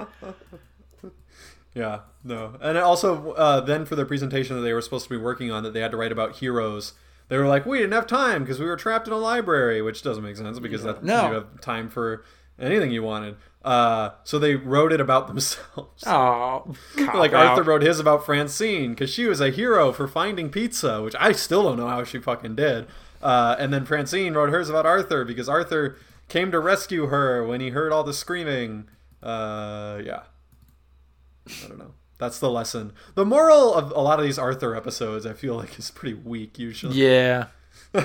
Yeah, 1.74 2.00
no. 2.22 2.56
And 2.60 2.78
also, 2.78 3.32
uh, 3.32 3.60
then 3.60 3.84
for 3.84 3.96
the 3.96 4.04
presentation 4.04 4.56
that 4.56 4.62
they 4.62 4.72
were 4.72 4.80
supposed 4.80 5.04
to 5.04 5.10
be 5.10 5.16
working 5.16 5.50
on, 5.50 5.64
that 5.64 5.72
they 5.72 5.80
had 5.80 5.90
to 5.90 5.96
write 5.96 6.12
about 6.12 6.36
heroes, 6.36 6.92
they 7.28 7.38
were 7.38 7.46
like, 7.46 7.64
we 7.66 7.78
didn't 7.78 7.92
have 7.92 8.06
time 8.06 8.42
because 8.42 8.58
we 8.60 8.66
were 8.66 8.76
trapped 8.76 9.06
in 9.06 9.12
a 9.12 9.18
library, 9.18 9.80
which 9.82 10.02
doesn't 10.02 10.22
make 10.22 10.37
sense 10.37 10.58
because 10.58 10.82
that 10.84 11.02
No. 11.02 11.28
you 11.28 11.34
have 11.34 11.60
time 11.60 11.88
for 11.88 12.24
anything 12.58 12.90
you 12.90 13.02
wanted. 13.02 13.37
Uh, 13.64 14.10
so 14.24 14.38
they 14.38 14.54
wrote 14.56 14.92
it 14.92 15.00
about 15.00 15.26
themselves. 15.28 16.04
Oh, 16.06 16.74
like 17.14 17.32
Arthur 17.32 17.62
wrote 17.62 17.82
his 17.82 17.98
about 17.98 18.26
Francine 18.26 18.90
because 18.90 19.10
she 19.10 19.26
was 19.26 19.40
a 19.40 19.50
hero 19.50 19.90
for 19.92 20.06
finding 20.06 20.50
pizza, 20.50 21.02
which 21.02 21.14
I 21.18 21.32
still 21.32 21.62
don't 21.62 21.78
know 21.78 21.88
how 21.88 22.04
she 22.04 22.18
fucking 22.18 22.56
did. 22.56 22.87
Uh, 23.22 23.56
and 23.58 23.72
then 23.72 23.87
Francine 23.87 24.34
wrote 24.34 24.50
hers 24.50 24.68
about 24.68 24.84
Arthur 24.84 25.24
because 25.24 25.48
Arthur 25.48 25.96
came 26.28 26.50
to 26.50 26.60
rescue 26.60 27.06
her 27.06 27.46
when 27.46 27.62
he 27.62 27.70
heard 27.70 27.90
all 27.90 28.04
the 28.04 28.12
screaming. 28.12 28.87
Uh, 29.22 30.00
yeah. 30.04 30.24
I 31.46 31.68
don't 31.68 31.78
know. 31.78 31.94
That's 32.24 32.38
the 32.38 32.50
lesson. 32.50 32.92
The 33.16 33.26
moral 33.26 33.74
of 33.74 33.90
a 33.90 34.00
lot 34.00 34.18
of 34.18 34.24
these 34.24 34.38
Arthur 34.38 34.74
episodes, 34.74 35.26
I 35.26 35.34
feel 35.34 35.56
like, 35.56 35.78
is 35.78 35.90
pretty 35.90 36.14
weak 36.14 36.58
usually. 36.58 36.96
Yeah. 36.96 37.48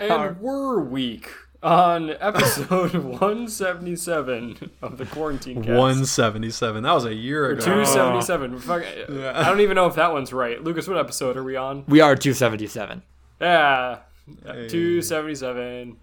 And 0.00 0.12
Alright. 0.12 0.38
we're 0.40 0.78
weak 0.78 1.28
on 1.60 2.10
episode 2.20 2.94
177 2.94 4.70
of 4.80 4.96
the 4.96 5.06
quarantine 5.06 5.56
cast. 5.56 5.70
177. 5.76 6.84
That 6.84 6.92
was 6.92 7.04
a 7.04 7.14
year 7.14 7.50
ago. 7.50 7.64
277. 7.64 8.60
Fuck, 8.60 8.84
I 8.84 9.48
don't 9.48 9.58
even 9.60 9.74
know 9.74 9.86
if 9.86 9.96
that 9.96 10.12
one's 10.12 10.32
right. 10.32 10.62
Lucas, 10.62 10.86
what 10.86 10.98
episode 10.98 11.36
are 11.36 11.42
we 11.42 11.56
on? 11.56 11.82
We 11.88 12.00
are 12.00 12.14
277. 12.14 13.02
Yeah. 13.40 13.98
Hey. 14.44 14.68
277. 14.68 15.96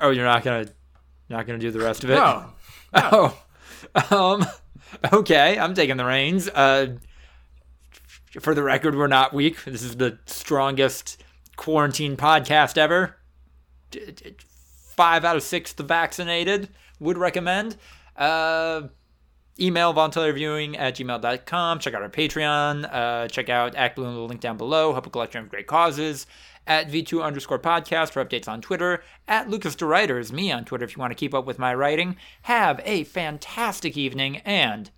Oh, 0.00 0.10
you're 0.10 0.24
not 0.24 0.42
gonna 0.42 0.66
not 1.28 1.46
gonna 1.46 1.58
do 1.58 1.70
the 1.70 1.80
rest 1.80 2.04
of 2.04 2.10
it? 2.10 2.14
No. 2.20 2.50
Oh. 2.94 3.42
Um 4.10 4.44
okay, 5.12 5.58
I'm 5.58 5.74
taking 5.74 5.96
the 5.96 6.04
reins. 6.04 6.48
Uh 6.48 6.96
for 8.40 8.54
the 8.54 8.62
record, 8.62 8.96
we're 8.96 9.06
not 9.06 9.32
weak. 9.32 9.62
This 9.64 9.82
is 9.82 9.96
the 9.96 10.18
strongest 10.26 11.22
quarantine 11.56 12.16
podcast 12.16 12.76
ever. 12.76 13.16
Five 14.96 15.24
out 15.24 15.36
of 15.36 15.42
six 15.42 15.72
the 15.72 15.82
vaccinated 15.84 16.68
would 16.98 17.16
recommend. 17.18 17.76
Uh 18.16 18.82
email 19.60 19.92
voluntarily 19.92 20.76
at 20.76 20.96
gmail.com. 20.96 21.78
Check 21.78 21.94
out 21.94 22.02
our 22.02 22.08
Patreon. 22.08 22.88
Uh, 22.92 23.28
check 23.28 23.48
out 23.48 23.74
ActBlue 23.74 24.08
in 24.08 24.14
the 24.14 24.20
link 24.20 24.40
down 24.40 24.56
below. 24.56 24.92
Help 24.92 25.06
a 25.06 25.10
collection 25.10 25.42
of 25.42 25.48
great 25.50 25.66
causes. 25.66 26.26
At 26.66 26.90
V2 26.90 27.22
underscore 27.22 27.58
podcast 27.58 28.10
for 28.10 28.24
updates 28.24 28.48
on 28.48 28.60
Twitter. 28.60 29.02
At 29.26 29.50
Lucas 29.50 29.74
DeWriter 29.76 30.20
is 30.20 30.32
me 30.32 30.52
on 30.52 30.64
Twitter 30.64 30.84
if 30.84 30.96
you 30.96 31.00
want 31.00 31.10
to 31.10 31.16
keep 31.16 31.34
up 31.34 31.46
with 31.46 31.58
my 31.58 31.74
writing. 31.74 32.16
Have 32.42 32.80
a 32.84 33.04
fantastic 33.04 33.96
evening 33.96 34.38
and 34.38 34.90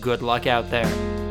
good 0.00 0.22
luck 0.22 0.46
out 0.46 0.70
there. 0.70 1.27